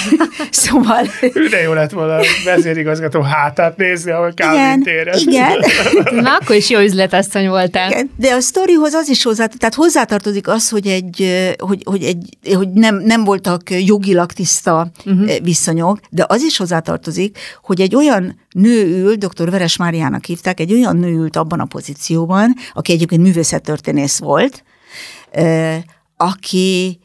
[0.50, 1.06] szóval...
[1.50, 5.18] De jó lett volna a vezérigazgató hátát nézni, ahol Calvin téren.
[5.18, 5.58] Igen.
[6.24, 7.90] Na, akkor is jó üzletasszony voltál.
[7.90, 11.26] Igen, de a sztorihoz az is hozzá, tehát hozzátartozik az, hogy, egy,
[11.58, 15.38] hogy, hogy, egy, hogy nem, nem voltak jogilag tiszta uh-huh.
[15.42, 19.50] viszonyok, de az is hozzátartozik, hogy egy olyan nő ül, dr.
[19.50, 24.64] Veres Máriának hívták, egy olyan nő ült abban a pozícióban, aki egyébként művészettörténész volt,
[26.16, 27.00] aki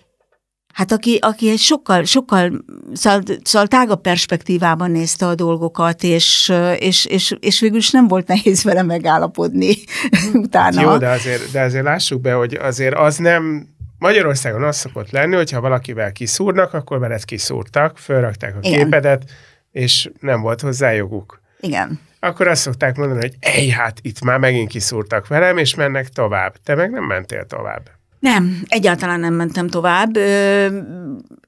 [0.78, 2.64] Hát aki, aki egy sokkal, sokkal
[2.94, 8.28] szóval, szóval tágabb perspektívában nézte a dolgokat, és, és, és, és végül is nem volt
[8.28, 9.76] nehéz vele megállapodni
[10.34, 10.82] utána.
[10.82, 15.36] Jó, de azért, de azért lássuk be, hogy azért az nem Magyarországon az szokott lenni,
[15.36, 18.84] hogyha valakivel kiszúrnak, akkor veled kiszúrtak, fölrakták a Igen.
[18.84, 19.24] képedet,
[19.72, 21.42] és nem volt hozzá joguk.
[21.60, 22.00] Igen.
[22.20, 26.56] Akkor azt szokták mondani, hogy ej, hát itt már megint kiszúrtak velem, és mennek tovább.
[26.64, 27.90] Te meg nem mentél tovább.
[28.20, 30.18] Nem, egyáltalán nem mentem tovább,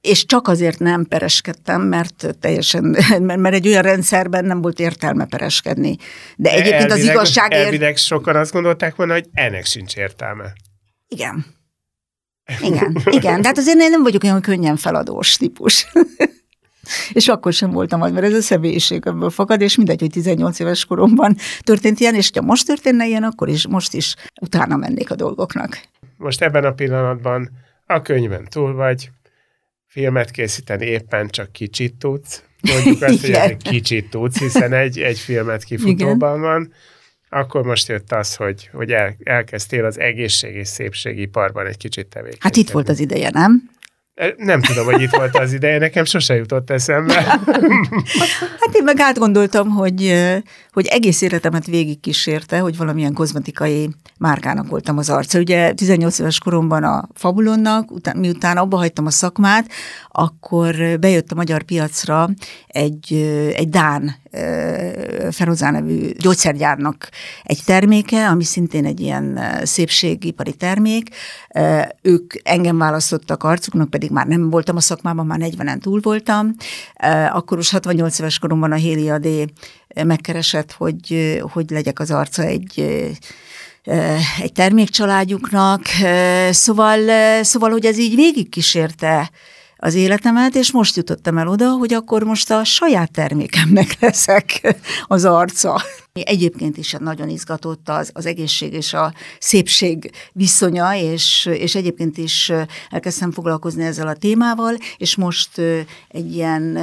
[0.00, 5.96] és csak azért nem pereskedtem, mert teljesen, mert egy olyan rendszerben nem volt értelme pereskedni.
[6.36, 7.64] De egyébként elvileg, az igazságért...
[7.64, 10.52] Elvileg sokan azt gondolták volna, hogy ennek sincs értelme.
[11.08, 11.46] Igen.
[12.62, 13.40] Igen, igen.
[13.40, 15.86] De hát azért én nem vagyok olyan könnyen feladós típus.
[17.12, 20.84] és akkor sem voltam az, mert ez a személyiségemből fakad, és mindegy, hogy 18 éves
[20.84, 25.14] koromban történt ilyen, és ha most történne ilyen, akkor is most is utána mennék a
[25.14, 25.80] dolgoknak.
[26.16, 27.50] Most ebben a pillanatban
[27.86, 29.10] a könyvben túl vagy,
[29.86, 35.18] filmet készíteni éppen csak kicsit tudsz, mondjuk azt, hogy egy kicsit tudsz, hiszen egy, egy
[35.18, 36.40] filmet kifutóban Igen.
[36.40, 36.72] van,
[37.28, 42.48] akkor most jött az, hogy, hogy el, elkezdtél az egészség és szépségiparban egy kicsit tevékenykedni.
[42.48, 43.70] Hát itt volt az ideje, nem?
[44.36, 47.14] Nem tudom, hogy itt volt az ideje, nekem sose jutott eszembe.
[48.60, 50.14] Hát én meg átgondoltam, hogy,
[50.72, 55.38] hogy egész életemet végigkísérte, hogy valamilyen kozmetikai márkának voltam az arca.
[55.38, 59.70] Ugye 18 éves koromban a Fabulonnak, után, miután abba hagytam a szakmát,
[60.08, 62.28] akkor bejött a magyar piacra
[62.66, 63.12] egy,
[63.54, 64.16] egy Dán
[65.30, 67.08] Ferozá nevű gyógyszergyárnak
[67.42, 71.08] egy terméke, ami szintén egy ilyen szépségipari termék.
[72.02, 76.54] Ők engem választottak arcuknak, pedig már nem voltam a szakmában, már 40-en túl voltam.
[77.32, 79.44] Akkor is 68 éves koromban a Héli Adé
[80.04, 82.84] megkeresett, hogy, hogy legyek az arca egy
[84.42, 85.82] egy termékcsaládjuknak,
[86.50, 86.98] szóval,
[87.42, 89.30] szóval, hogy ez így végigkísérte
[89.82, 94.76] az életemet, és most jutottam el oda, hogy akkor most a saját termékemnek leszek
[95.06, 95.82] az arca.
[96.12, 102.52] Egyébként is nagyon izgatott az, az egészség és a szépség viszonya, és, és egyébként is
[102.90, 105.58] elkezdtem foglalkozni ezzel a témával, és most
[106.08, 106.78] egy ilyen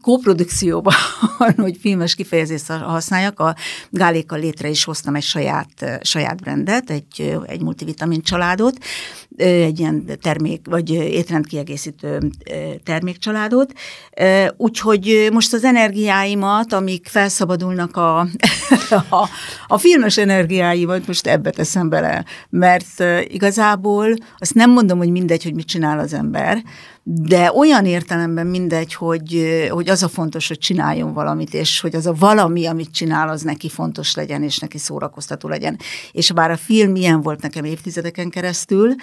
[0.00, 0.94] kóprodukcióban,
[1.56, 3.56] hogy filmes kifejezést használjak, a
[3.90, 8.76] Gálékkal létre is hoztam egy saját, saját brandet, egy, egy multivitamin családot,
[9.36, 12.30] egy ilyen termék, vagy étrendkiegészítő
[12.84, 13.72] termékcsaládot.
[14.56, 18.26] Úgyhogy most az energiáimat, amik felszabadulnak a,
[18.90, 19.28] a,
[19.66, 25.54] a filmes energiáimat most ebbe teszem bele, mert igazából azt nem mondom, hogy mindegy, hogy
[25.54, 26.62] mit csinál az ember,
[27.04, 32.06] de olyan értelemben mindegy, hogy, hogy az a fontos, hogy csináljon valamit, és hogy az
[32.06, 35.78] a valami, amit csinál, az neki fontos legyen, és neki szórakoztató legyen.
[36.12, 38.94] És bár a film ilyen volt nekem évtizedeken keresztül,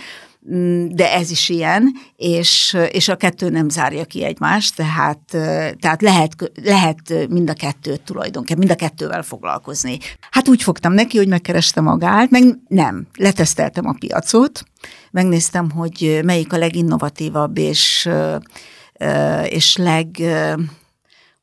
[0.53, 5.19] mm, de ez is ilyen, és, és a kettő nem zárja ki egymást, tehát,
[5.79, 9.97] tehát lehet, lehet mind a kettőt tulajdonképpen, mind a kettővel foglalkozni.
[10.31, 14.63] Hát úgy fogtam neki, hogy megkerestem a gált, meg nem, leteszteltem a piacot,
[15.11, 18.09] megnéztem, hogy melyik a leginnovatívabb és,
[19.49, 20.07] és leg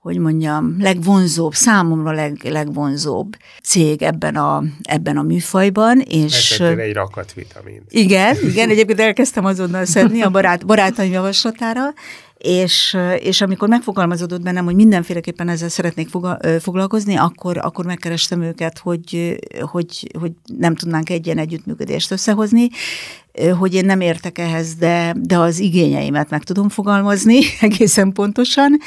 [0.06, 6.00] hogy mondjam, legvonzóbb, számomra leg, legvonzóbb cég ebben a, ebben a műfajban.
[6.00, 7.82] És, egy rakat vitamin.
[7.88, 11.94] Igen, igen, egyébként elkezdtem azonnal szedni a barát, barátaim javaslatára,
[12.38, 16.08] és, és amikor megfogalmazódott bennem, hogy mindenféleképpen ezzel szeretnék
[16.60, 22.68] foglalkozni, akkor, akkor megkerestem őket, hogy, hogy, hogy nem tudnánk egy ilyen együttműködést összehozni,
[23.58, 28.78] hogy én nem értek ehhez, de, de az igényeimet meg tudom fogalmazni egészen pontosan,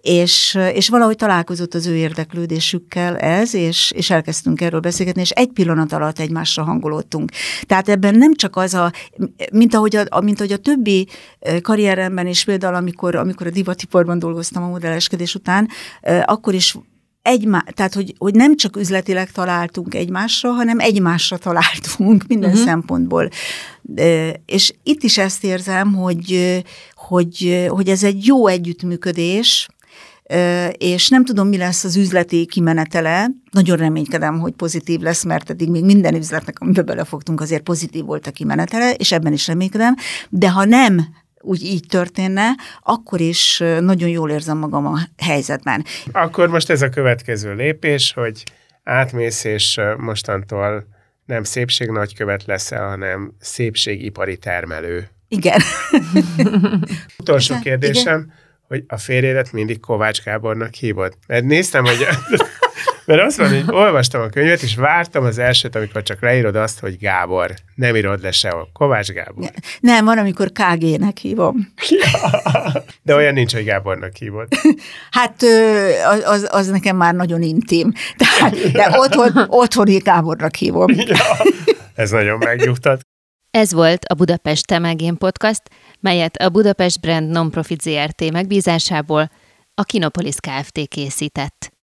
[0.00, 5.50] és, és valahogy találkozott az ő érdeklődésükkel ez, és, és elkezdtünk erről beszélgetni, és egy
[5.52, 7.30] pillanat alatt egymásra hangolódtunk.
[7.66, 8.92] Tehát ebben nem csak az a,
[9.52, 11.08] mint ahogy a, mint ahogy a többi
[11.62, 15.68] karrieremben is, például amikor, amikor a divatiporban dolgoztam a modelleskedés után,
[16.24, 16.76] akkor is
[17.26, 22.64] egymá, tehát hogy, hogy nem csak üzletileg találtunk egymásra, hanem egymásra találtunk minden uh-huh.
[22.64, 23.28] szempontból.
[24.46, 26.62] És itt is ezt érzem, hogy,
[26.94, 29.68] hogy, hogy ez egy jó együttműködés,
[30.72, 33.30] és nem tudom, mi lesz az üzleti kimenetele.
[33.50, 38.26] Nagyon reménykedem, hogy pozitív lesz, mert eddig még minden üzletnek, amiben belefogtunk, azért pozitív volt
[38.26, 39.94] a kimenetele, és ebben is reménykedem.
[40.28, 41.06] De ha nem
[41.46, 42.50] úgy így történne,
[42.82, 45.84] akkor is nagyon jól érzem magam a helyzetben.
[46.12, 48.42] Akkor most ez a következő lépés, hogy
[48.84, 50.86] átmész, és mostantól
[51.24, 55.08] nem szépség nagykövet leszel, hanem szépségipari termelő.
[55.28, 55.60] Igen.
[57.18, 58.32] Utolsó kérdésem, igen.
[58.68, 61.14] hogy a férjedet mindig Kovács Gábornak hívod?
[61.26, 62.06] Mert néztem, hogy
[63.06, 66.80] mert azt mondom, hogy olvastam a könyvet, és vártam az elsőt, amikor csak leírod azt,
[66.80, 67.54] hogy Gábor.
[67.74, 68.68] Nem írod le sehol.
[68.72, 69.50] Kovács Gábor.
[69.80, 71.72] Nem, van, amikor KG-nek hívom.
[71.88, 72.32] Ja.
[73.02, 74.48] De olyan nincs, hogy Gábornak hívod.
[75.10, 75.42] Hát
[76.24, 77.92] az, az nekem már nagyon intim.
[78.16, 80.94] Tehát, de otthon, otthoni Gábornak hívom.
[81.06, 81.16] Ja.
[81.94, 83.00] Ez nagyon megnyugtat.
[83.50, 85.62] Ez volt a Budapest Temegén Podcast,
[86.00, 89.30] melyet a Budapest Brand Nonprofit ZRT megbízásából
[89.74, 90.88] a Kinopolis Kft.
[90.88, 91.74] készített.